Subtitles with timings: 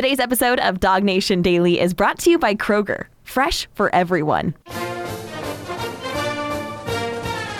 [0.00, 4.54] Today's episode of DawgNation Daily is brought to you by Kroger, fresh for everyone.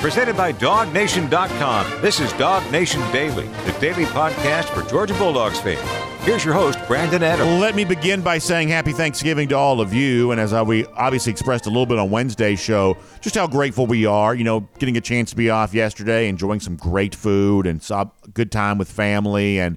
[0.01, 2.01] Presented by DawgNation.com.
[2.01, 5.87] This is Dog Nation Daily, the daily podcast for Georgia Bulldogs fans.
[6.25, 7.61] Here's your host, Brandon Adams.
[7.61, 10.31] Let me begin by saying happy Thanksgiving to all of you.
[10.31, 14.07] And as we obviously expressed a little bit on Wednesday's show, just how grateful we
[14.07, 17.83] are, you know, getting a chance to be off yesterday, enjoying some great food and
[17.83, 19.61] some good time with family.
[19.61, 19.77] And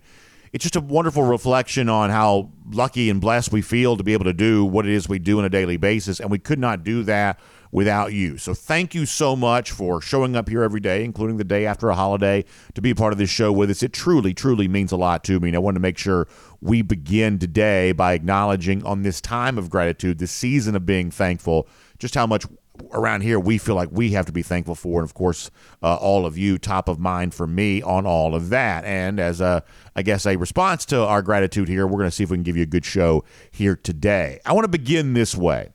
[0.53, 4.25] it's just a wonderful reflection on how lucky and blessed we feel to be able
[4.25, 6.19] to do what it is we do on a daily basis.
[6.19, 7.39] And we could not do that
[7.71, 8.37] without you.
[8.37, 11.89] So thank you so much for showing up here every day, including the day after
[11.89, 12.45] a holiday,
[12.75, 13.81] to be a part of this show with us.
[13.81, 15.49] It truly, truly means a lot to me.
[15.49, 16.27] And I want to make sure
[16.61, 21.67] we begin today by acknowledging on this time of gratitude, this season of being thankful,
[21.97, 22.45] just how much
[22.91, 25.51] around here we feel like we have to be thankful for and of course
[25.83, 29.39] uh, all of you top of mind for me on all of that and as
[29.41, 29.63] a
[29.95, 32.43] i guess a response to our gratitude here we're going to see if we can
[32.43, 35.69] give you a good show here today i want to begin this way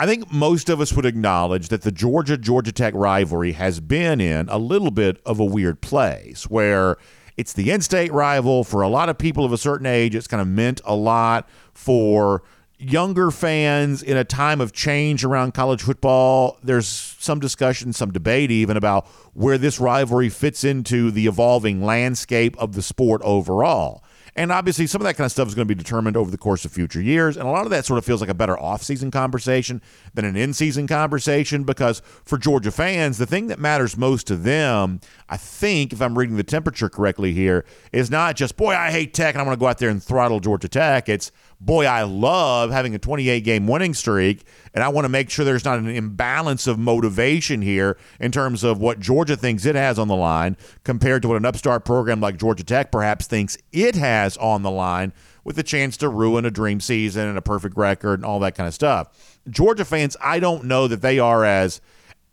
[0.00, 4.18] I think most of us would acknowledge that the Georgia Georgia Tech rivalry has been
[4.18, 6.96] in a little bit of a weird place where
[7.36, 8.64] it's the in state rival.
[8.64, 11.46] For a lot of people of a certain age, it's kind of meant a lot.
[11.74, 12.42] For
[12.80, 18.50] younger fans in a time of change around college football, there's some discussion, some debate
[18.50, 24.02] even about where this rivalry fits into the evolving landscape of the sport overall.
[24.36, 26.38] And obviously, some of that kind of stuff is going to be determined over the
[26.38, 27.36] course of future years.
[27.36, 29.82] And a lot of that sort of feels like a better off-season conversation
[30.14, 35.00] than an in-season conversation because for Georgia fans, the thing that matters most to them,
[35.28, 39.14] I think, if I'm reading the temperature correctly here, is not just, boy, I hate
[39.14, 41.08] Tech and I'm going to go out there and throttle Georgia Tech.
[41.08, 44.44] It's, boy, I love having a 28 game winning streak,
[44.74, 48.64] and I want to make sure there's not an imbalance of motivation here in terms
[48.64, 52.20] of what Georgia thinks it has on the line compared to what an upstart program
[52.20, 55.12] like Georgia Tech perhaps thinks it has on the line
[55.44, 58.54] with the chance to ruin a dream season and a perfect record and all that
[58.54, 59.38] kind of stuff.
[59.48, 61.80] Georgia fans, I don't know that they are as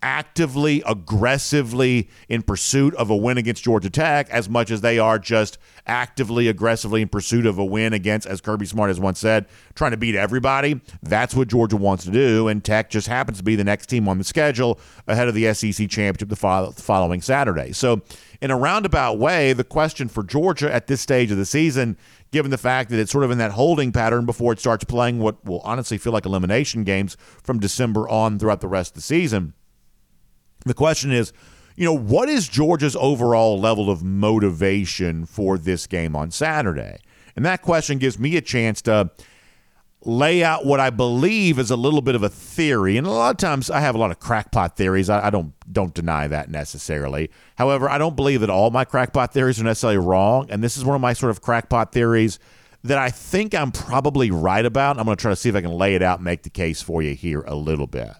[0.01, 5.17] actively, aggressively in pursuit of a win against Georgia Tech as much as they are
[5.17, 9.45] just actively, aggressively in pursuit of a win against, as Kirby Smart has once said,
[9.75, 10.79] trying to beat everybody.
[11.01, 14.07] That's what Georgia wants to do, and Tech just happens to be the next team
[14.07, 17.71] on the schedule ahead of the SEC championship the following Saturday.
[17.71, 18.01] So,
[18.39, 21.97] in a roundabout way, the question for Georgia at this stage of the season
[22.31, 25.19] given the fact that it's sort of in that holding pattern before it starts playing
[25.19, 29.01] what will honestly feel like elimination games from December on throughout the rest of the
[29.01, 29.53] season.
[30.65, 31.33] The question is,
[31.75, 36.97] you know, what is Georgia's overall level of motivation for this game on Saturday?
[37.35, 39.11] And that question gives me a chance to
[40.03, 42.97] lay out what I believe is a little bit of a theory.
[42.97, 45.09] And a lot of times I have a lot of crackpot theories.
[45.09, 47.29] I, I, don't don't deny that necessarily.
[47.57, 50.47] However, I don't believe that all my crackpot theories are necessarily wrong.
[50.49, 52.39] And this is one of my sort of crackpot theories
[52.83, 54.97] that I think I'm probably right about.
[54.97, 56.49] I'm going to try to see if I can lay it out and make the
[56.49, 58.11] case for you here a little bit.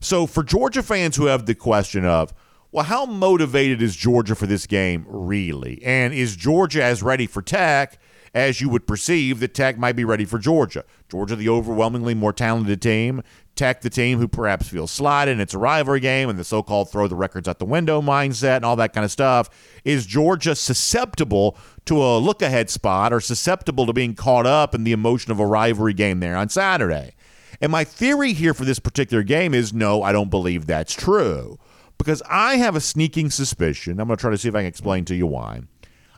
[0.00, 2.32] So for Georgia fans who have the question of,
[2.72, 5.82] well, how motivated is Georgia for this game really?
[5.84, 7.98] And is Georgia as ready for Tech
[8.34, 10.84] as you would perceive that Tech might be ready for Georgia?
[11.08, 13.22] Georgia, the overwhelmingly more talented team.
[13.54, 16.90] Tech, the team who perhaps feels slighted, and it's rivalry game, and the so called
[16.90, 19.48] throw the records out the window mindset and all that kind of stuff.
[19.82, 24.84] Is Georgia susceptible to a look ahead spot or susceptible to being caught up in
[24.84, 27.14] the emotion of a rivalry game there on Saturday?
[27.60, 31.58] And my theory here for this particular game is no, I don't believe that's true.
[31.98, 33.98] Because I have a sneaking suspicion.
[33.98, 35.62] I'm going to try to see if I can explain to you why.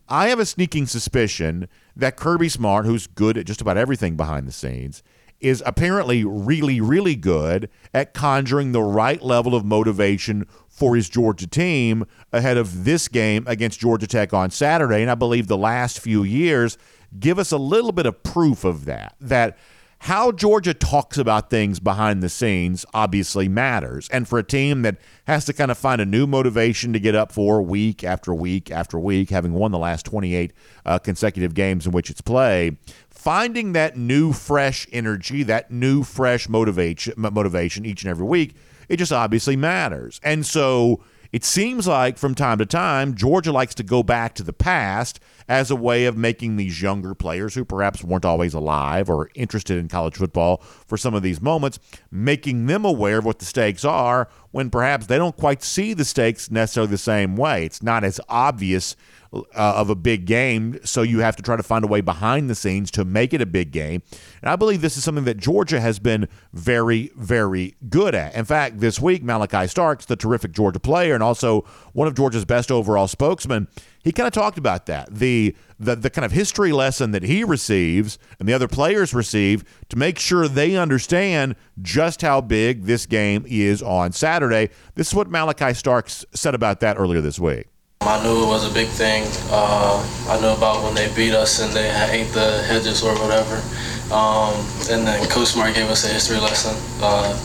[0.09, 4.49] I have a sneaking suspicion that Kirby Smart, who's good at just about everything behind
[4.49, 5.03] the scenes,
[5.41, 11.47] is apparently really, really good at conjuring the right level of motivation for his Georgia
[11.47, 15.03] team ahead of this game against Georgia Tech on Saturday.
[15.03, 16.79] And I believe the last few years
[17.19, 19.15] give us a little bit of proof of that.
[19.21, 19.59] That
[20.01, 24.09] how Georgia talks about things behind the scenes obviously matters.
[24.11, 27.15] And for a team that has to kind of find a new motivation to get
[27.15, 30.53] up for week after week after week, having won the last 28
[30.87, 32.77] uh, consecutive games in which it's played,
[33.11, 38.55] finding that new, fresh energy, that new, fresh motivation, motivation each and every week,
[38.89, 40.21] it just obviously matters.
[40.23, 41.03] And so
[41.33, 45.21] it seems like from time to time, Georgia likes to go back to the past
[45.49, 49.79] as a way of making these younger players who perhaps weren't always alive or interested
[49.79, 51.79] in college football for some of these moments,
[52.11, 56.05] making them aware of what the stakes are when perhaps they don't quite see the
[56.05, 57.65] stakes necessarily the same way.
[57.65, 58.97] It's not as obvious
[59.33, 62.49] uh, of a big game, so you have to try to find a way behind
[62.49, 64.03] the scenes to make it a big game.
[64.41, 68.35] And I believe this is something that Georgia has been very, very good at.
[68.35, 72.45] In fact, this week, Malaki Starks, the terrific Georgia player and also one of Georgia's
[72.45, 73.69] best overall spokesmen,
[74.03, 77.45] he kind of talked about that the, the the kind of history lesson that he
[77.45, 83.05] receives and the other players receive to make sure they understand just how big this
[83.05, 84.71] game is on Saturday.
[84.95, 87.67] This is what Malaki Starks said about that earlier this week.
[88.09, 89.29] I knew it was a big thing.
[89.53, 93.61] Uh, I knew about when they beat us and they ate the hedges or whatever.
[94.09, 94.57] Um,
[94.89, 96.73] and then Coach Smart gave us a history lesson
[97.03, 97.37] uh,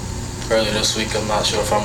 [0.49, 1.13] earlier this week.
[1.17, 1.83] I'm not sure if I'm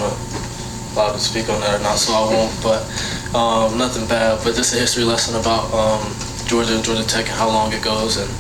[0.94, 2.54] allowed to speak on that or not, so I won't.
[2.62, 2.86] But
[3.34, 6.06] um, nothing bad, but just a history lesson about um,
[6.46, 8.30] Georgia and Georgia Tech and how long it goes and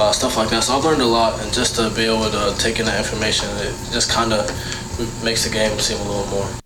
[0.00, 0.64] uh, stuff like that.
[0.64, 3.48] So I've learned a lot, and just to be able to take in that information,
[3.62, 4.50] it just kind of
[5.22, 6.65] makes the game seem a little more.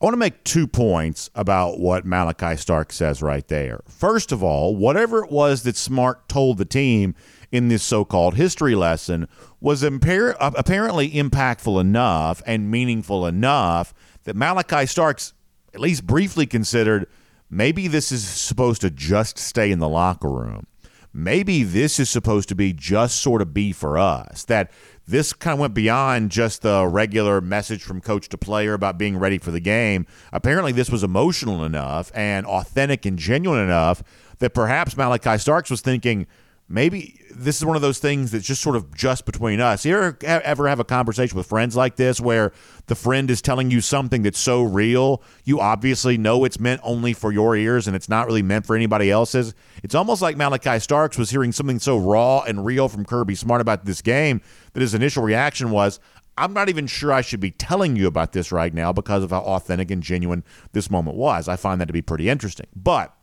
[0.00, 3.80] I want to make two points about what Malaki Stark says right there.
[3.86, 7.14] First of all, whatever it was that Smart told the team
[7.52, 9.28] in this so called history lesson
[9.60, 13.92] was impar- apparently impactful enough and meaningful enough
[14.24, 15.34] that Malaki Starks
[15.74, 17.06] at least briefly considered
[17.50, 20.66] maybe this is supposed to just stay in the locker room.
[21.12, 24.44] Maybe this is supposed to be just sort of be for us.
[24.44, 24.70] That
[25.06, 29.18] this kind of went beyond just the regular message from coach to player about being
[29.18, 30.06] ready for the game.
[30.32, 34.02] Apparently, this was emotional enough and authentic and genuine enough
[34.38, 36.26] that perhaps Malaki Starks was thinking,
[36.68, 39.86] maybe this is one of those things that's just sort of just between us.
[39.86, 42.52] You ever, ever have a conversation with friends like this where
[42.86, 47.14] the friend is telling you something that's so real, you obviously know it's meant only
[47.14, 49.54] for your ears and it's not really meant for anybody else's?
[49.82, 53.62] It's almost like Malaki Starks was hearing something so raw and real from Kirby Smart
[53.62, 54.42] about this game
[54.74, 55.98] that his initial reaction was,
[56.36, 59.30] I'm not even sure I should be telling you about this right now because of
[59.30, 61.48] how authentic and genuine this moment was.
[61.48, 62.66] I find that to be pretty interesting.
[62.76, 63.14] But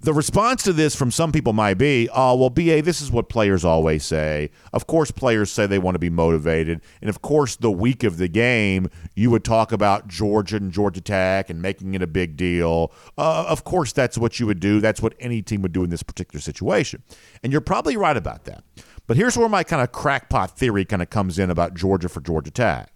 [0.00, 3.28] the response to this from some people might be, oh, well, BA, this is what
[3.28, 4.50] players always say.
[4.72, 6.80] Of course, players say they want to be motivated.
[7.00, 11.00] And of course, the week of the game, you would talk about Georgia and Georgia
[11.00, 12.92] Tech and making it a big deal.
[13.16, 14.80] Uh, of course, that's what you would do.
[14.80, 17.02] That's what any team would do in this particular situation.
[17.42, 18.62] And you're probably right about that.
[19.08, 22.20] But here's where my kind of crackpot theory kind of comes in about Georgia for
[22.20, 22.92] Georgia Tech.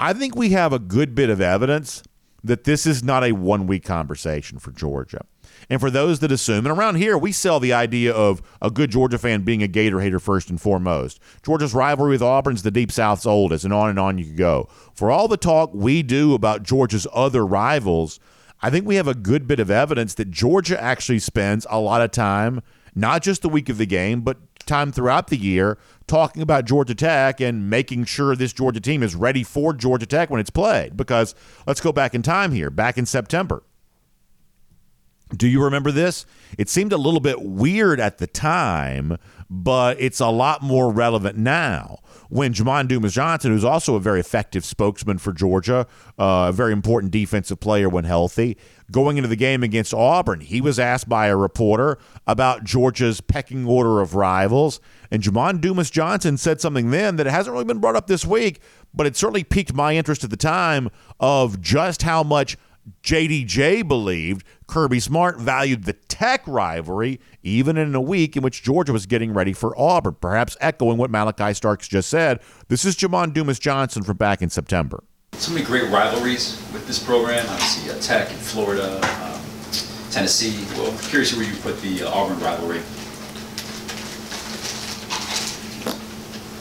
[0.00, 2.02] I think we have a good bit of evidence
[2.42, 5.24] that this is not a one week conversation for Georgia.
[5.68, 8.90] And for those that assume, and around here, we sell the idea of a good
[8.90, 11.18] Georgia fan being a Gator hater first and foremost.
[11.44, 14.68] Georgia's rivalry with Auburn's the Deep South's oldest, and on and on you could go.
[14.94, 18.20] For all the talk we do about Georgia's other rivals,
[18.62, 22.00] I think we have a good bit of evidence that Georgia actually spends a lot
[22.00, 22.62] of time,
[22.94, 26.94] not just the week of the game, but time throughout the year, talking about Georgia
[26.94, 30.96] Tech and making sure this Georgia team is ready for Georgia Tech when it's played.
[30.96, 31.34] Because
[31.66, 33.62] let's go back in time here, back in September.
[35.34, 36.24] Do you remember this?
[36.56, 39.18] It seemed a little bit weird at the time,
[39.50, 41.98] but it's a lot more relevant now.
[42.28, 46.72] When Jamon Dumas Johnson, who's also a very effective spokesman for Georgia, uh, a very
[46.72, 48.56] important defensive player when healthy,
[48.92, 53.66] going into the game against Auburn, he was asked by a reporter about Georgia's pecking
[53.66, 54.80] order of rivals.
[55.10, 58.60] And Jamon Dumas Johnson said something then that hasn't really been brought up this week,
[58.94, 60.88] but it certainly piqued my interest at the time
[61.18, 62.56] of just how much
[63.02, 68.92] JDJ believed Kirby Smart valued the Tech rivalry, even in a week in which Georgia
[68.92, 72.40] was getting ready for Auburn, perhaps echoing what Malaki Starks just said.
[72.68, 75.02] This is Jamon Dumas Johnson from back in September.
[75.32, 77.44] So many great rivalries with this program.
[77.48, 79.40] Obviously, uh, Tech in Florida, um,
[80.10, 80.64] Tennessee.
[80.76, 82.80] Well, I'm curious where you put the uh, Auburn rivalry.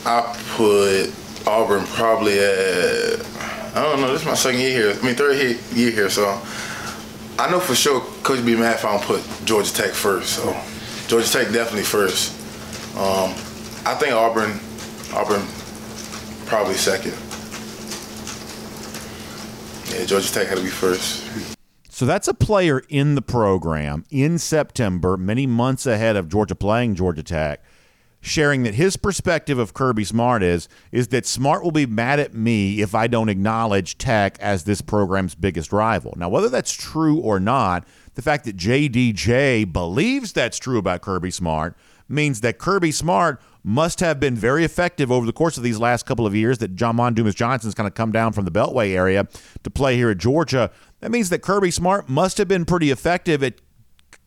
[0.08, 1.14] I put
[1.48, 3.26] Auburn probably at
[3.76, 4.12] I don't know.
[4.12, 5.00] This is my second year here.
[5.00, 6.10] I mean, third year here.
[6.10, 6.42] So
[7.38, 10.38] I know for sure Coach B mad if I don't put Georgia Tech first.
[10.38, 10.56] So
[11.08, 12.32] Georgia Tech definitely first.
[12.96, 13.32] Um,
[13.86, 14.60] I think Auburn,
[15.14, 15.46] Auburn
[16.46, 17.14] probably second.
[19.94, 21.24] Yeah, Georgia Tech had to be first.
[21.90, 26.96] So that's a player in the program in September, many months ahead of Georgia playing
[26.96, 27.62] Georgia Tech
[28.26, 32.34] sharing that his perspective of Kirby Smart is is that Smart will be mad at
[32.34, 36.14] me if I don't acknowledge Tech as this program's biggest rival.
[36.18, 41.32] Now, whether that's true or not, the fact that JDJ believes that's true about Kirby
[41.32, 41.78] Smart
[42.08, 46.06] means that Kirby Smart must have been very effective over the course of these last
[46.06, 49.28] couple of years that Jamon Dumas Johnson's kind of come down from the Beltway area
[49.64, 50.70] to play here at Georgia.
[51.00, 53.56] That means that Kirby Smart must have been pretty effective at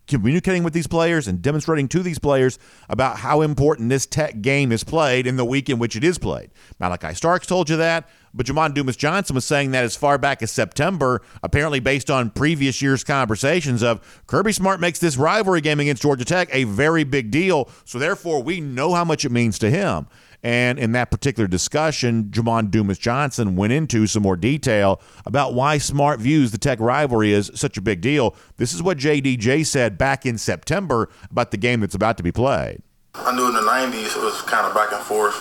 [0.08, 4.72] communicating with these players and demonstrating to these players about how important this tech game
[4.72, 6.50] is played in the week in which it is played.
[6.80, 8.08] Malaki Starks told you that.
[8.34, 12.30] But Jamon Dumas Johnson was saying that as far back as September, apparently based on
[12.30, 17.04] previous year's conversations of Kirby Smart makes this rivalry game against Georgia Tech a very
[17.04, 17.70] big deal.
[17.84, 20.06] So therefore, we know how much it means to him.
[20.42, 25.78] And in that particular discussion, Jamon Dumas Johnson went into some more detail about why
[25.78, 28.37] Smart views the Tech rivalry is such a big deal.
[28.57, 32.30] This is what JDJ said back in September about the game that's about to be
[32.30, 32.83] played.
[33.14, 35.35] I knew in the '90s it was kind of back and forth,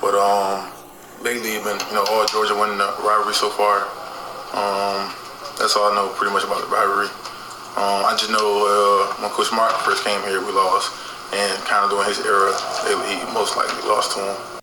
[0.00, 0.72] but um,
[1.20, 3.84] lately been you know all Georgia winning the rivalry so far.
[4.56, 5.12] Um,
[5.60, 7.12] that's all I know pretty much about the rivalry.
[7.76, 11.84] Um, I just know uh, when Coach Smart first came here, we lost and kind
[11.84, 12.52] of during his era,
[13.08, 14.60] he most likely lost to him.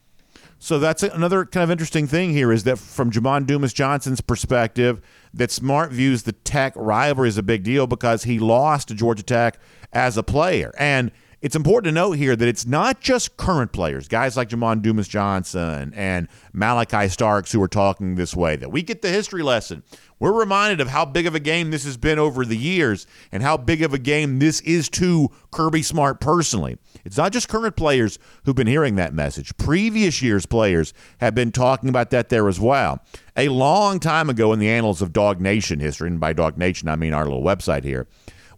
[0.62, 5.02] So that's another kind of interesting thing here is that from Jamon Dumas Johnson's perspective,
[5.34, 9.24] that Smart views the Tech rivalry as a big deal because he lost to Georgia
[9.24, 9.58] Tech
[9.94, 10.74] as a player.
[10.78, 14.82] And it's important to note here that it's not just current players, guys like Jamon
[14.82, 19.42] Dumas Johnson and Malaki Starks who are talking this way, that we get the history
[19.42, 19.84] lesson.
[20.20, 23.42] We're reminded of how big of a game this has been over the years and
[23.42, 26.78] how big of a game this is to Kirby Smart personally.
[27.06, 29.56] It's not just current players who've been hearing that message.
[29.58, 33.00] Previous years' players have been talking about that there as well.
[33.38, 37.14] A long time ago in the annals of DawgNation history, and by DawgNation I mean
[37.14, 38.06] our little website here,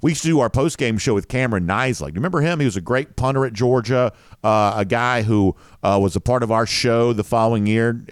[0.02, 2.10] we used to do our post game show with Cameron Nizialek.
[2.10, 2.60] You remember him?
[2.60, 4.12] He was a great punter at Georgia,
[4.44, 8.04] uh, a guy who uh, was a part of our show the following year.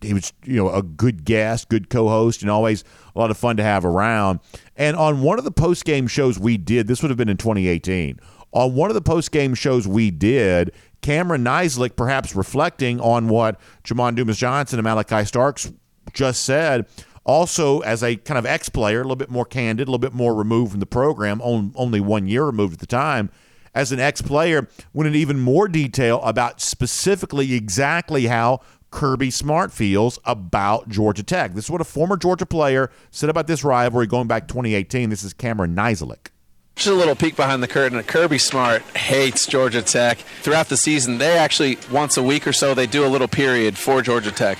[0.00, 3.56] He was, you know, a good guest, good co-host, and always a lot of fun
[3.56, 4.40] to have around.
[4.76, 7.38] And on one of the post game shows we did, this would have been in
[7.38, 8.20] 2018.
[8.52, 13.60] On one of the post game shows we did, Cameron Nizialek, perhaps reflecting on what
[13.84, 15.72] Jamon Dumas Johnson and Malaki Starks
[16.12, 16.86] just said,
[17.26, 20.14] also, as a kind of ex player, a little bit more candid, a little bit
[20.14, 23.30] more removed from the program, only one year removed at the time,
[23.74, 28.60] as an ex player, went into even more detail about specifically exactly how
[28.92, 31.54] Kirby Smart feels about Georgia Tech.
[31.54, 35.10] This is what a former Georgia player said about this rivalry going back 2018.
[35.10, 36.28] This is Cameron Nizialek.
[36.76, 38.00] Just a little peek behind the curtain.
[38.02, 40.18] Kirby Smart hates Georgia Tech.
[40.42, 43.76] Throughout the season, they actually, once a week or so, they do a little period
[43.76, 44.58] for Georgia Tech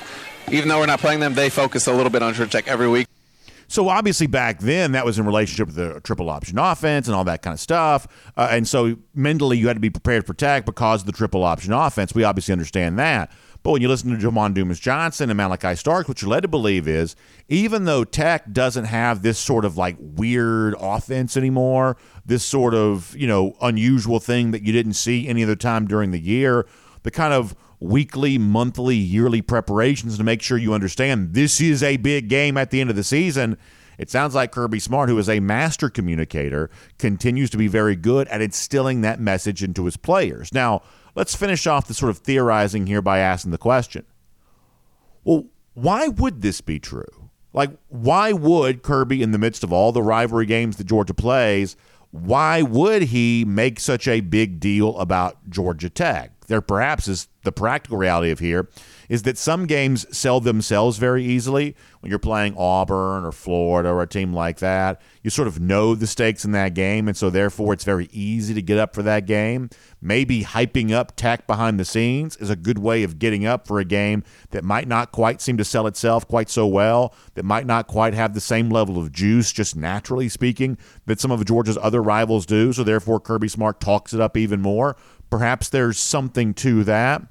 [0.51, 2.89] even though we're not playing them, they focus a little bit on Georgia Tech every
[2.89, 3.07] week.
[3.69, 7.25] So obviously back then that was in relationship with the triple option offense and all
[7.25, 8.07] that kind of stuff.
[8.37, 11.43] Uh, and so mentally you had to be prepared for Tech because of the triple
[11.43, 12.15] option offense.
[12.15, 13.31] We obviously understand that.
[13.65, 16.49] But when you listen to Jamon Dumas Johnson and Malaki Stark, what you're led to
[16.49, 17.17] believe is
[17.49, 23.17] even though Tech doesn't have this sort of like weird offense anymore, this sort of,
[23.17, 26.65] you know, unusual thing that you didn't see any other time during the year,
[27.03, 31.97] the kind of weekly, monthly, yearly preparations to make sure you understand this is a
[31.97, 33.57] big game at the end of the season.
[33.99, 38.29] It sounds like Kirby Smart, who is a master communicator, continues to be very good
[38.29, 40.53] at instilling that message into his players.
[40.53, 40.83] Now,
[41.15, 44.05] let's finish off the sort of theorizing here by asking the question
[45.25, 47.31] well, why would this be true?
[47.53, 51.75] Like, why would Kirby, in the midst of all the rivalry games that Georgia plays,
[52.11, 56.36] why would he make such a big deal about Georgia Tech?
[56.47, 58.69] There perhaps is the practical reality of here
[59.09, 64.03] is that some games sell themselves very easily when you're playing Auburn or Florida or
[64.03, 65.01] a team like that.
[65.23, 68.53] You sort of know the stakes in that game, and so therefore it's very easy
[68.55, 69.71] to get up for that game.
[70.01, 73.79] Maybe hyping up Tech behind the scenes is a good way of getting up for
[73.79, 77.67] a game that might not quite seem to sell itself quite so well, that might
[77.67, 81.79] not quite have the same level of juice, just naturally speaking, that some of Georgia's
[81.81, 82.73] other rivals do.
[82.73, 84.97] So therefore, Kirby Smart talks it up even more.
[85.31, 87.23] Perhaps there's something to that.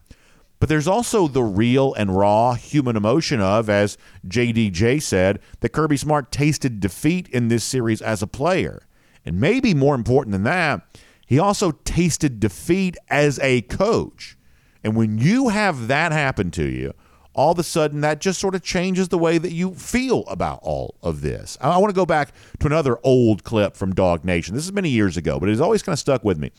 [0.59, 3.97] But there's also the real and raw human emotion of, as
[4.27, 8.83] JDJ said, that Kirby Smart tasted defeat in this series as a player.
[9.25, 10.81] And maybe more important than that,
[11.25, 14.37] he also tasted defeat as a coach.
[14.83, 16.93] And when you have that happen to you,
[17.33, 20.59] all of a sudden that just sort of changes the way that you feel about
[20.61, 21.57] all of this.
[21.59, 24.51] I, want to go back to another old clip from DawgNation.
[24.51, 26.51] This is many years ago, but it's always kind of stuck with me.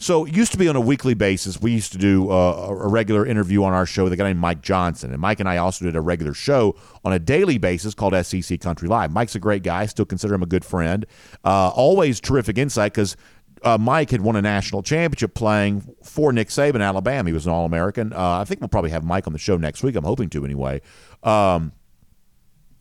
[0.00, 1.60] So it used to be on a weekly basis.
[1.60, 4.38] We used to do uh, a regular interview on our show with a guy named
[4.38, 5.12] Mike Johnson.
[5.12, 8.58] And Mike and I also did a regular show on a daily basis called SEC
[8.60, 9.12] Country Live.
[9.12, 9.84] Mike's a great guy.
[9.84, 11.04] Still consider him a good friend.
[11.44, 13.14] Uh, always terrific insight because
[13.62, 17.28] uh, Mike had won a national championship playing for Nick Saban, Alabama.
[17.28, 18.14] He was an All American.
[18.14, 19.96] Uh, I think we'll probably have Mike on the show next week.
[19.96, 20.80] I'm hoping to anyway.
[21.22, 21.72] Um,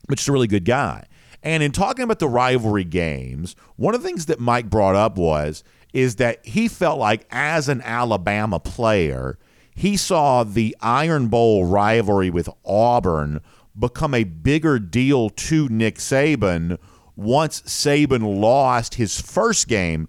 [0.08, 1.06] but just a really good guy.
[1.44, 5.18] And in talking about the rivalry games, one of the things that Mike brought up
[5.18, 9.38] was is that he felt like as an Alabama player,
[9.74, 13.41] he saw the Iron Bowl rivalry with Auburn
[13.77, 16.77] become a bigger deal to Nick Saban
[17.15, 20.08] once Saban lost his first game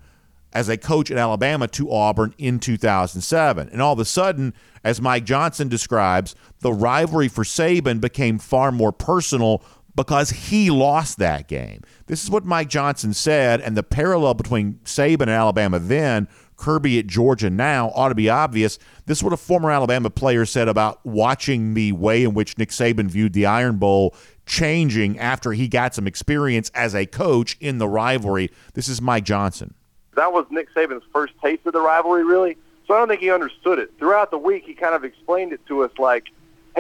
[0.53, 3.69] as a coach at Alabama to Auburn in 2007.
[3.69, 8.73] And all of a sudden, as Mike Johnson describes, the rivalry for Saban became far
[8.73, 9.63] more personal
[9.95, 11.83] because he lost that game.
[12.07, 16.99] This is what Mike Johnson said, and the parallel between Saban and Alabama then, Kirby
[16.99, 18.79] at Georgia now, ought to be obvious.
[19.07, 22.69] This is what a former Alabama player said about watching the way in which Nick
[22.71, 24.15] Saban viewed the Iron Bowl
[24.47, 28.51] changing after he got some experience as a coach in the rivalry.
[28.75, 29.75] This is Mike Johnson.
[30.17, 32.57] That was Nick Saban's first taste of the rivalry, really.
[32.87, 33.93] So I don't think he understood it.
[33.99, 36.27] Throughout the week, he kind of explained it to us like,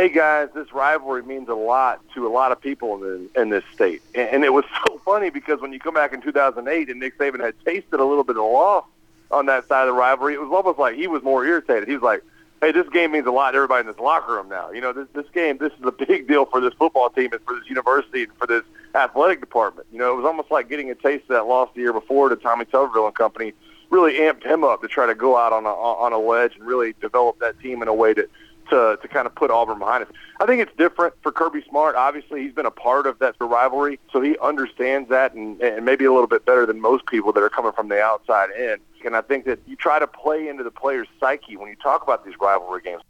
[0.00, 3.62] hey guys, this rivalry means a lot to a lot of people in, in this
[3.74, 4.00] state.
[4.14, 7.18] And, and it was so funny because when you come back in 2008 and Nick
[7.18, 8.86] Saban had tasted a little bit of loss
[9.30, 11.86] on that side of the rivalry, it was almost like he was more irritated.
[11.86, 12.22] He was like,
[12.62, 14.70] hey, this game means a lot to everybody in this locker room now.
[14.70, 17.42] You know, this this game, this is a big deal for this football team and
[17.42, 18.64] for this university and for this
[18.94, 19.86] athletic department.
[19.92, 22.30] You know, it was almost like getting a taste of that loss the year before
[22.30, 23.52] to Tommy Tuberville and company
[23.90, 26.66] really amped him up to try to go out on a on a ledge and
[26.66, 28.26] really develop that team in a way to
[28.70, 30.10] to to kind of put Auburn behind us.
[30.40, 31.96] I think it's different for Kirby Smart.
[31.96, 36.04] Obviously, he's been a part of that rivalry, so he understands that and, and maybe
[36.04, 38.78] a little bit better than most people that are coming from the outside in.
[39.04, 42.02] And I think that you try to play into the player's psyche when you talk
[42.02, 43.02] about these rivalry games.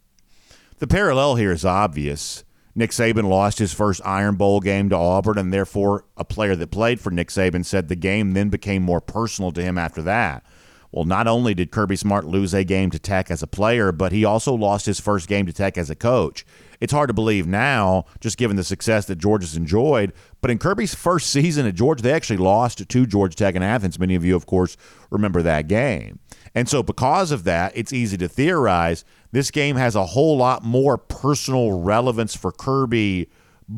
[0.79, 2.45] The parallel here is obvious.
[2.75, 6.71] Nick Saban lost his first Iron Bowl game to Auburn, and therefore a player that
[6.71, 10.45] played for Nick Saban said the game then became more personal to him after that.
[10.92, 14.12] Well, not only did Kirby Smart lose a game to Tech as a player, but
[14.12, 16.44] he also lost his first game to Tech as a coach.
[16.80, 20.12] It's hard to believe now, just given the success that Georgia's enjoyed.
[20.40, 23.99] But in Kirby's first season at Georgia, they actually lost to Georgia Tech in Athens.
[23.99, 24.76] Many of you, of course,
[25.11, 26.18] remember that game.
[26.54, 30.64] And so, because of that, it's easy to theorize this game has a whole lot
[30.64, 33.28] more personal relevance for Kirby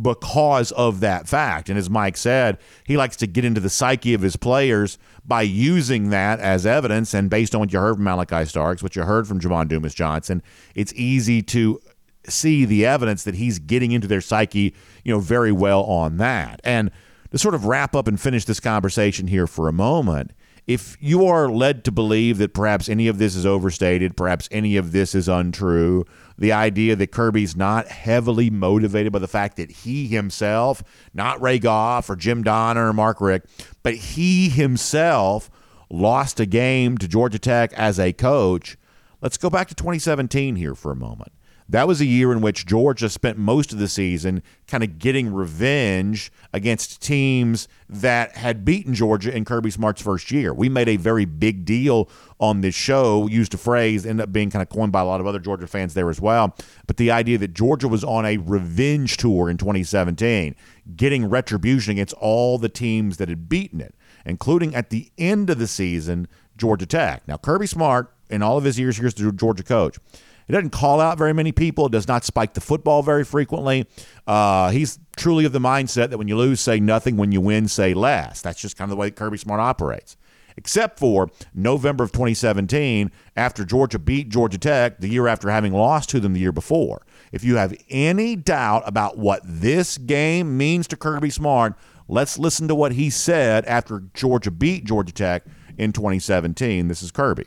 [0.00, 1.68] because of that fact.
[1.68, 5.42] And as Mike said, he likes to get into the psyche of his players by
[5.42, 7.12] using that as evidence.
[7.12, 9.94] And based on what you heard from Malaki Starks, what you heard from Jamon Dumas
[9.94, 10.42] Johnson,
[10.74, 11.80] it's easy to
[12.26, 16.60] see the evidence that he's getting into their psyche, you know, very well on that.
[16.64, 16.90] And
[17.30, 20.32] to sort of wrap up and finish this conversation here for a moment,
[20.66, 24.76] if you are led to believe that perhaps any of this is overstated, perhaps any
[24.76, 26.04] of this is untrue,
[26.38, 31.58] the idea that Kirby's not heavily motivated by the fact that he himself, not Ray
[31.58, 33.46] Goff or Jim Donnan or Mark Richt,
[33.82, 35.50] but he himself
[35.90, 38.76] lost a game to Georgia Tech as a coach.
[39.20, 41.32] Let's go back to 2017 here for a moment.
[41.68, 45.32] That was a year in which Georgia spent most of the season kind of getting
[45.32, 50.52] revenge against teams that had beaten Georgia in Kirby Smart's first year.
[50.52, 52.08] We made a very big deal
[52.40, 55.20] on this show, used a phrase, ended up being kind of coined by a lot
[55.20, 56.54] of other Georgia fans there as well.
[56.86, 60.56] But the idea that Georgia was on a revenge tour in 2017,
[60.96, 63.94] getting retribution against all the teams that had beaten it,
[64.26, 67.26] including at the end of the season, Georgia Tech.
[67.26, 69.98] Now, Kirby Smart, in all of his years here as the Georgia coach,
[70.46, 73.86] he doesn't call out very many people, It does not spike the football very frequently.
[74.26, 77.16] Uh, he's truly of the mindset that when you lose, say nothing.
[77.16, 78.40] When you win, say less.
[78.40, 80.16] That's just kind of the way Kirby Smart operates.
[80.56, 86.10] Except for November of 2017, after Georgia beat Georgia Tech the year after having lost
[86.10, 87.02] to them the year before.
[87.30, 91.74] If you have any doubt about what this game means to Kirby Smart,
[92.06, 95.44] let's listen to what he said after Georgia beat Georgia Tech
[95.78, 96.88] in 2017.
[96.88, 97.46] This is Kirby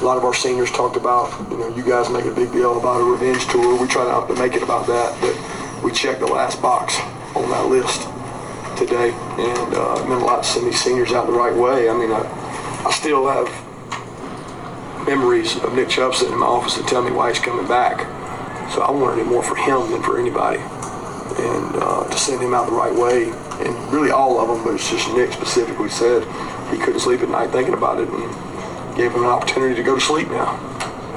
[0.00, 2.78] a lot of our seniors talked about, you know, you guys make a big deal
[2.78, 3.78] about a revenge tour.
[3.78, 6.98] We try not to make it about that, but we checked the last box
[7.36, 8.08] on that list
[8.78, 11.90] today, and uh, it meant a lot to send these seniors out the right way.
[11.90, 12.24] I mean, I,
[12.86, 13.46] I still have
[15.06, 18.00] memories of Nick Chubb sitting in my office and tell me why he's coming back.
[18.72, 22.54] So I wanted it more for him than for anybody, and uh, to send him
[22.54, 23.24] out the right way,
[23.66, 26.24] and really all of them, but it's just Nick specifically said
[26.72, 28.08] he couldn't sleep at night thinking about it.
[28.08, 28.49] And,
[28.96, 31.16] gave him an opportunity to go to sleep now.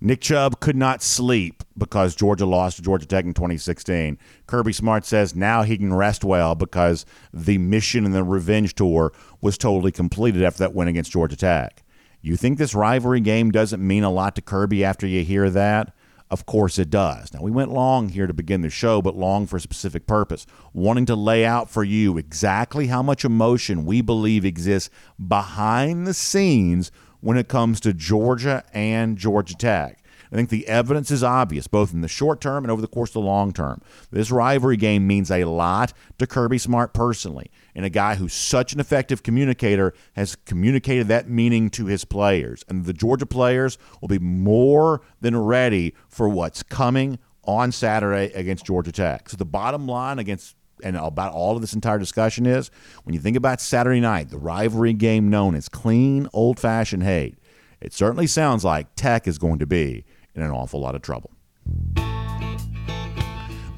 [0.00, 4.18] Nick Chubb could not sleep because Georgia lost to Georgia Tech in 2016.
[4.46, 9.12] Kirby Smart says now he can rest well because the mission and the revenge tour
[9.40, 11.82] was totally completed after that win against Georgia Tech.
[12.20, 15.94] You think this rivalry game doesn't mean a lot to Kirby after you hear that?
[16.28, 17.32] Of course it does.
[17.32, 20.44] Now, we went long here to begin the show, but long for a specific purpose,
[20.72, 24.90] wanting to lay out for you exactly how much emotion we believe exists
[25.28, 30.02] behind the scenes when it comes to Georgia and Georgia Tech.
[30.30, 33.10] I think the evidence is obvious, both in the short term and over the course
[33.10, 33.80] of the long term.
[34.10, 38.72] This rivalry game means a lot to Kirby Smart personally, and a guy who's such
[38.72, 42.64] an effective communicator has communicated that meaning to his players.
[42.68, 48.66] And the Georgia players will be more than ready for what's coming on Saturday against
[48.66, 49.28] Georgia Tech.
[49.28, 52.70] So the bottom line against and about all of this entire discussion is
[53.04, 57.38] when you think about Saturday night, the rivalry game known as clean, old fashioned hate,
[57.80, 60.04] it certainly sounds like Tech is going to be
[60.36, 61.30] in an awful lot of trouble.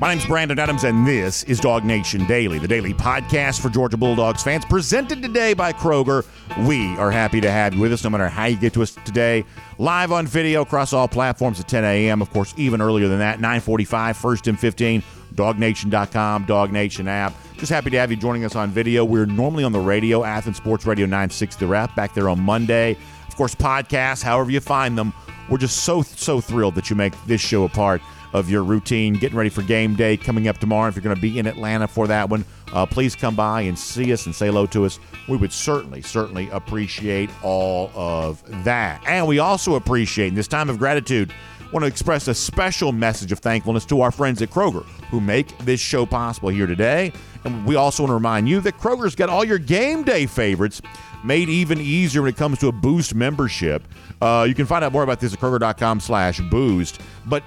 [0.01, 4.45] My name's Brandon Adams, and this is DawgNation Daily, the daily podcast for Georgia Bulldogs
[4.45, 6.25] fans, presented today by Kroger.
[6.69, 8.93] We are happy to have you with us, no matter how you get to us
[9.05, 9.45] today.
[9.79, 12.23] Live on video across all platforms at 10 a.m.
[12.23, 15.03] Of course, even earlier than that, 9:45, first and 15.
[15.35, 17.33] DawgNation.com, Dog Nation app.
[17.57, 19.05] Just happy to have you joining us on video.
[19.05, 22.97] We're normally on the radio, Athens Sports Radio 960 Ref, back there on Monday.
[23.29, 25.13] Of course, podcasts, however you find them.
[25.49, 29.15] We're just so so thrilled that you make this show a part of your routine.
[29.15, 30.89] Getting ready for game day coming up tomorrow.
[30.89, 33.79] If you're going to be in Atlanta for that one, uh, please come by and
[33.79, 34.99] see us and say hello to us.
[35.29, 39.03] We would certainly, certainly appreciate all of that.
[39.07, 41.33] And we also appreciate in this time of gratitude,
[41.73, 45.57] want to express a special message of thankfulness to our friends at Kroger who make
[45.59, 47.13] this show possible here today.
[47.45, 50.81] And we also want to remind you that Kroger's got all your game day favorites
[51.25, 53.83] made even easier when it comes to a Boost membership.
[54.21, 57.01] Uh, you can find out more about this at Kroger.com slash Boost.
[57.27, 57.43] But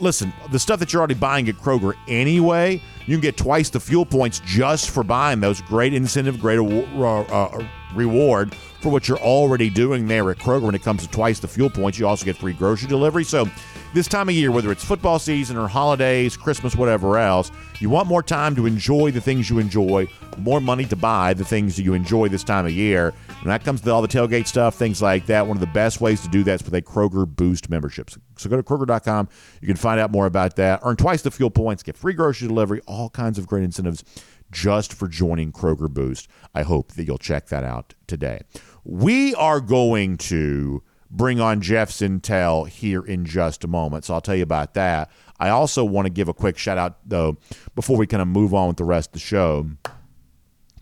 [0.00, 3.80] listen, the stuff that you're already buying at Kroger anyway, you can get twice the
[3.80, 5.60] fuel points just for buying those.
[5.62, 10.74] Great incentive, great uh, uh, reward for what you're already doing there at Kroger when
[10.74, 11.98] it comes to twice the fuel points.
[11.98, 13.24] You also get free grocery delivery.
[13.24, 13.48] So,
[13.94, 18.08] this time of year, whether it's football season or holidays, Christmas, whatever else, you want
[18.08, 21.82] more time to enjoy the things you enjoy, more money to buy the things that
[21.82, 23.14] you enjoy this time of year.
[23.40, 25.46] And that comes to all the tailgate stuff, things like that.
[25.46, 28.10] One of the best ways to do that is with a Kroger Boost membership.
[28.36, 29.28] So go to Kroger.com.
[29.60, 30.80] You can find out more about that.
[30.82, 34.04] Earn twice the fuel points, get free grocery delivery, all kinds of great incentives
[34.50, 36.28] just for joining Kroger Boost.
[36.54, 38.42] I hope that you'll check that out today.
[38.84, 44.04] We are going to bring on Jeff Sentell here in just a moment.
[44.04, 45.10] So I'll tell you about that.
[45.38, 47.36] I also want to give a quick shout out, though,
[47.74, 49.70] before we kind of move on with the rest of the show.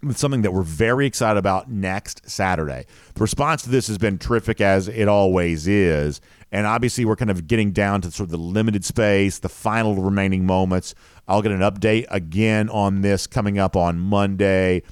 [0.02, 2.84] With something that we're very excited about next Saturday.
[3.14, 6.20] The response to this has been terrific, as it always is.
[6.52, 9.94] And obviously, we're kind of getting down to sort of the limited space, the final
[9.94, 10.94] remaining moments.
[11.26, 14.82] I'll get an update again on this coming up on Monday.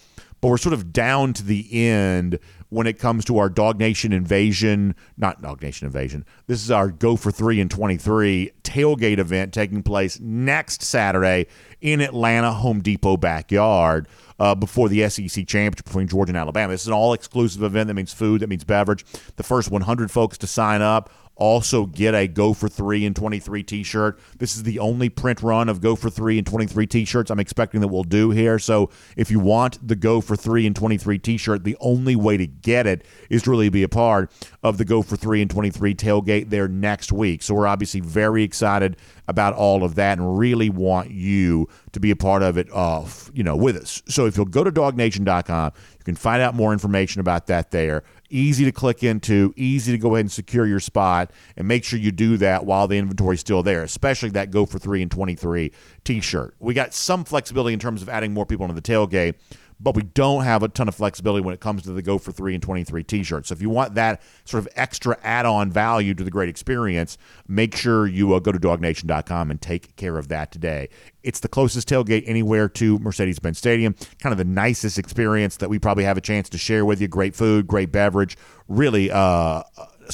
[0.41, 4.95] But we're sort of down to the end when it comes to our DawgNation invasion,
[5.17, 6.25] not DawgNation invasion.
[6.47, 11.47] This is our Go for 3 and 23 tailgate event taking place next Saturday
[11.81, 14.09] in Atlanta Home Depot backyard
[14.41, 16.73] uh, before the SEC championship between Georgia and Alabama.
[16.73, 19.05] This is an all exclusive event that means food, that means beverage.
[19.37, 23.63] The first 100 folks to sign up also get a Go for 3 and 23
[23.63, 24.19] t shirt.
[24.39, 27.41] This is the only print run of Go for 3 and 23 t shirts I'm
[27.41, 28.59] expecting that we'll do here.
[28.59, 32.37] So if you want the Go for 3 and 23 t shirt, the only way
[32.37, 34.31] to get it is to really be a part
[34.63, 37.43] of the Go for 3 and 23 tailgate there next week.
[37.43, 38.97] So we're obviously very excited
[39.29, 43.05] about all of that and really want you to be a part of it uh,
[43.33, 46.73] you know with us so if you'll go to dawgnation.com you can find out more
[46.73, 50.81] information about that there easy to click into, easy to go ahead and secure your
[50.81, 54.51] spot, and make sure you do that while the inventory is still there, especially that
[54.51, 55.73] Go for 3 and 23
[56.05, 56.55] t shirt.
[56.59, 59.35] We got some flexibility in terms of adding more people into the tailgate,
[59.83, 62.31] but we don't have a ton of flexibility when it comes to the Go for
[62.31, 63.49] 3 and 23 t shirts.
[63.49, 67.19] So if you want that sort of extra add on value to the great experience,
[67.49, 70.89] make sure you uh, go to dawgnation.com and take care of that today.
[71.23, 73.95] It's the closest tailgate anywhere to Mercedes Benz Stadium.
[74.21, 77.09] Kind of the nicest experience that we probably have a chance to share with you.
[77.09, 78.37] Great food, great beverage.
[78.69, 79.63] Really, uh,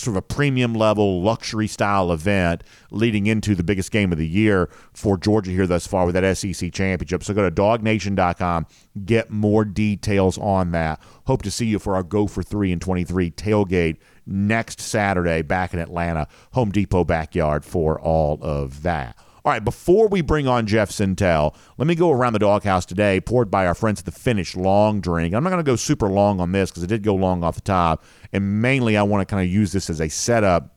[0.01, 4.27] sort of a premium level luxury style event leading into the biggest game of the
[4.27, 7.23] year for Georgia here thus far with that SEC championship.
[7.23, 8.67] So go to dawgnation.com,
[9.05, 11.01] get more details on that.
[11.27, 15.75] Hope to see you for our Go for 3 and 23 tailgate next Saturday back
[15.75, 19.17] in Atlanta, Home Depot backyard for all of that.
[19.44, 23.20] All right, before we bring on Jeff Sentell, let me go around the doghouse today,
[23.20, 25.35] poured by our friends at the Finnish Long Drink.
[25.35, 27.55] I'm not going to go super long on this because it did go long off
[27.55, 28.05] the top.
[28.33, 30.74] And mainly, I want to kind of use this as a setup